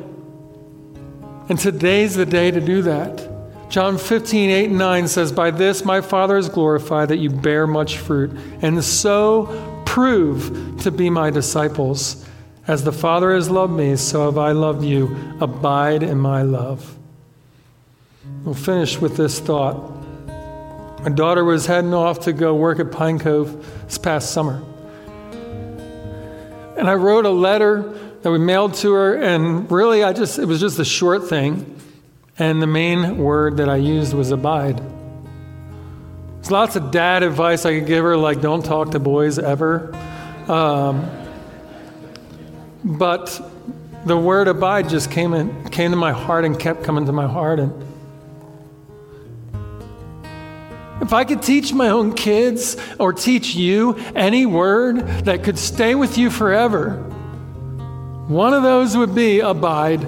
And 1.50 1.58
today's 1.58 2.16
the 2.16 2.26
day 2.26 2.52
to 2.52 2.62
do 2.62 2.84
that. 2.84 3.28
John 3.70 3.98
15, 3.98 4.50
8 4.50 4.66
and 4.66 4.78
9 4.78 5.08
says, 5.08 5.32
By 5.32 5.50
this 5.52 5.84
my 5.84 6.02
Father 6.02 6.38
is 6.38 6.50
glorified, 6.50 7.10
that 7.10 7.18
you 7.18 7.30
bear 7.30 7.66
much 7.66 7.98
fruit, 7.98 8.32
and 8.62 8.84
so 8.84 9.84
prove 9.86 10.82
to 10.82 10.92
be 10.92 11.10
my 11.10 11.30
disciples. 11.30 12.28
As 12.68 12.84
the 12.84 12.92
Father 12.92 13.34
has 13.34 13.50
loved 13.50 13.74
me, 13.74 13.96
so 13.96 14.26
have 14.26 14.38
I 14.38 14.52
loved 14.52 14.84
you. 14.84 15.36
Abide 15.40 16.04
in 16.04 16.20
my 16.20 16.44
love. 16.44 16.98
We'll 18.44 18.54
finish 18.54 19.00
with 19.00 19.18
this 19.18 19.40
thought. 19.40 19.76
My 21.04 21.10
daughter 21.10 21.44
was 21.44 21.66
heading 21.66 21.94
off 21.94 22.20
to 22.22 22.34
go 22.34 22.54
work 22.54 22.80
at 22.80 22.92
Pine 22.92 23.18
Cove 23.18 23.66
this 23.86 23.98
past 23.98 24.32
summer. 24.32 24.62
And 26.78 26.90
I 26.90 26.94
wrote 26.94 27.26
a 27.26 27.30
letter 27.30 28.11
that 28.22 28.32
we 28.32 28.38
mailed 28.38 28.76
to 28.76 28.94
her, 28.94 29.16
and 29.16 29.70
really, 29.72 30.04
I 30.04 30.14
just 30.14 30.38
it 30.38 30.46
was 30.46 30.60
just 30.60 30.80
a 30.80 30.86
short 30.86 31.28
thing, 31.28 31.80
and 32.38 32.62
the 32.62 32.68
main 32.68 33.18
word 33.18 33.58
that 33.58 33.70
I 33.70 33.78
used 33.78 34.14
was 34.14 34.32
abide. 34.32 34.82
There's 36.38 36.52
lots 36.52 36.76
of 36.76 36.92
dad 36.92 37.24
advice 37.24 37.66
I 37.66 37.80
could 37.80 37.88
give 37.88 38.04
her, 38.04 38.16
like 38.18 38.42
don't 38.42 38.64
talk 38.64 38.92
to 38.92 39.00
boys 39.00 39.40
ever, 39.40 39.96
um, 40.48 41.10
but 42.84 43.42
the 44.06 44.18
word 44.18 44.48
abide 44.48 44.90
just 44.90 45.10
came 45.12 45.34
in, 45.34 45.70
came 45.70 45.92
to 45.92 45.98
my 45.98 46.12
heart 46.12 46.46
and 46.46 46.60
kept 46.60 46.84
coming 46.84 47.06
to 47.06 47.12
my 47.12 47.28
heart, 47.28 47.60
and. 47.60 47.88
If 51.02 51.14
I 51.14 51.24
could 51.24 51.42
teach 51.42 51.74
my 51.74 51.90
own 51.90 52.14
kids 52.14 52.78
or 53.00 53.12
teach 53.12 53.56
you 53.56 53.98
any 54.14 54.46
word 54.46 55.00
that 55.26 55.44
could 55.44 55.58
stay 55.58 55.96
with 55.96 56.16
you 56.16 56.30
forever, 56.30 57.11
One 58.32 58.54
of 58.54 58.64
those 58.64 58.96
would 58.96 59.14
be 59.14 59.42
abide. 59.42 60.08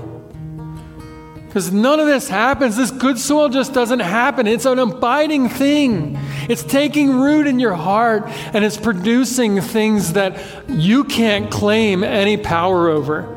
Because 1.45 1.73
none 1.73 1.99
of 1.99 2.07
this 2.07 2.29
happens. 2.29 2.77
This 2.77 2.89
good 2.89 3.19
soil 3.19 3.49
just 3.49 3.73
doesn't 3.73 3.99
happen. 3.99 4.47
It's 4.47 4.65
an 4.65 4.79
abiding 4.79 5.49
thing. 5.49 6.17
It's 6.47 6.63
taking 6.63 7.19
root 7.19 7.47
in 7.47 7.59
your 7.59 7.73
heart 7.73 8.23
and 8.53 8.63
it's 8.63 8.77
producing 8.77 9.59
things 9.59 10.13
that 10.13 10.41
you 10.69 11.03
can't 11.03 11.51
claim 11.51 12.01
any 12.01 12.37
power 12.37 12.87
over. 12.87 13.27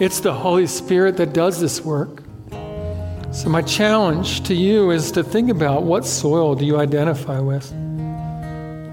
It's 0.00 0.20
the 0.20 0.32
Holy 0.32 0.68
Spirit 0.68 1.18
that 1.18 1.34
does 1.34 1.60
this 1.60 1.82
work. 1.82 2.22
So, 3.30 3.50
my 3.50 3.60
challenge 3.60 4.44
to 4.44 4.54
you 4.54 4.90
is 4.90 5.12
to 5.12 5.22
think 5.22 5.50
about 5.50 5.82
what 5.82 6.06
soil 6.06 6.54
do 6.54 6.64
you 6.64 6.78
identify 6.78 7.40
with? 7.40 7.70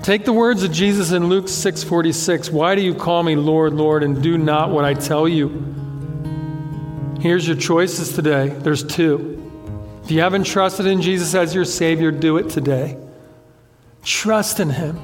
Take 0.04 0.26
the 0.26 0.34
words 0.34 0.64
of 0.64 0.72
Jesus 0.72 1.12
in 1.12 1.28
Luke 1.28 1.48
6:46, 1.48 2.50
"Why 2.52 2.74
do 2.74 2.82
you 2.82 2.96
call 2.96 3.22
me 3.22 3.36
Lord, 3.36 3.74
Lord 3.74 4.02
and 4.02 4.20
do 4.20 4.36
not 4.36 4.72
what 4.72 4.84
I 4.84 4.96
tell 4.96 5.28
you?" 5.28 5.52
Here's 7.20 7.48
your 7.48 7.56
choices 7.56 8.12
today. 8.14 8.52
There's 8.64 8.84
two. 8.84 9.38
If 10.04 10.10
you 10.10 10.22
haven't 10.22 10.46
trusted 10.46 10.88
in 10.88 11.04
Jesus 11.04 11.36
as 11.36 11.54
your 11.54 11.66
savior, 11.66 12.10
do 12.10 12.38
it 12.38 12.50
today. 12.50 12.98
Trust 14.04 14.60
in 14.60 14.72
him. 14.72 14.98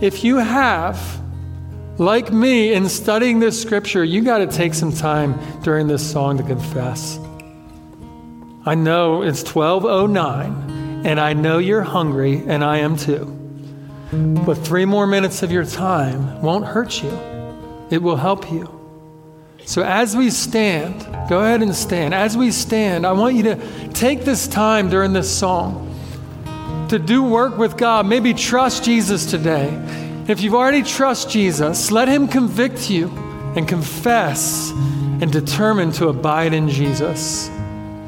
If 0.00 0.24
you 0.24 0.36
have, 0.36 0.98
like 1.98 2.32
me 2.32 2.72
in 2.72 2.88
studying 2.88 3.40
this 3.40 3.60
scripture, 3.60 4.02
you 4.04 4.22
got 4.22 4.38
to 4.38 4.46
take 4.46 4.72
some 4.72 4.90
time 4.90 5.34
during 5.62 5.86
this 5.86 6.02
song 6.02 6.38
to 6.38 6.42
confess. 6.42 7.18
I 8.64 8.74
know 8.74 9.20
it's 9.20 9.42
1209 9.42 11.02
and 11.04 11.20
I 11.20 11.34
know 11.34 11.58
you're 11.58 11.82
hungry 11.82 12.42
and 12.46 12.64
I 12.64 12.78
am 12.78 12.96
too. 12.96 13.37
But 14.12 14.54
three 14.54 14.84
more 14.84 15.06
minutes 15.06 15.42
of 15.42 15.52
your 15.52 15.64
time 15.64 16.40
won't 16.40 16.64
hurt 16.64 17.02
you, 17.02 17.10
it 17.90 18.02
will 18.02 18.16
help 18.16 18.50
you. 18.50 18.74
So, 19.64 19.82
as 19.82 20.16
we 20.16 20.30
stand, 20.30 21.06
go 21.28 21.40
ahead 21.40 21.60
and 21.60 21.74
stand. 21.74 22.14
As 22.14 22.36
we 22.36 22.50
stand, 22.50 23.06
I 23.06 23.12
want 23.12 23.34
you 23.34 23.42
to 23.42 23.88
take 23.92 24.24
this 24.24 24.48
time 24.48 24.88
during 24.88 25.12
this 25.12 25.30
song 25.30 25.84
to 26.88 26.98
do 26.98 27.22
work 27.22 27.58
with 27.58 27.76
God. 27.76 28.06
Maybe 28.06 28.32
trust 28.32 28.82
Jesus 28.82 29.26
today. 29.26 29.68
If 30.26 30.40
you've 30.40 30.54
already 30.54 30.82
trust 30.82 31.30
Jesus, 31.30 31.90
let 31.90 32.08
him 32.08 32.28
convict 32.28 32.88
you 32.88 33.08
and 33.56 33.68
confess 33.68 34.70
and 34.70 35.30
determine 35.30 35.92
to 35.92 36.08
abide 36.08 36.54
in 36.54 36.68
Jesus. 36.70 37.50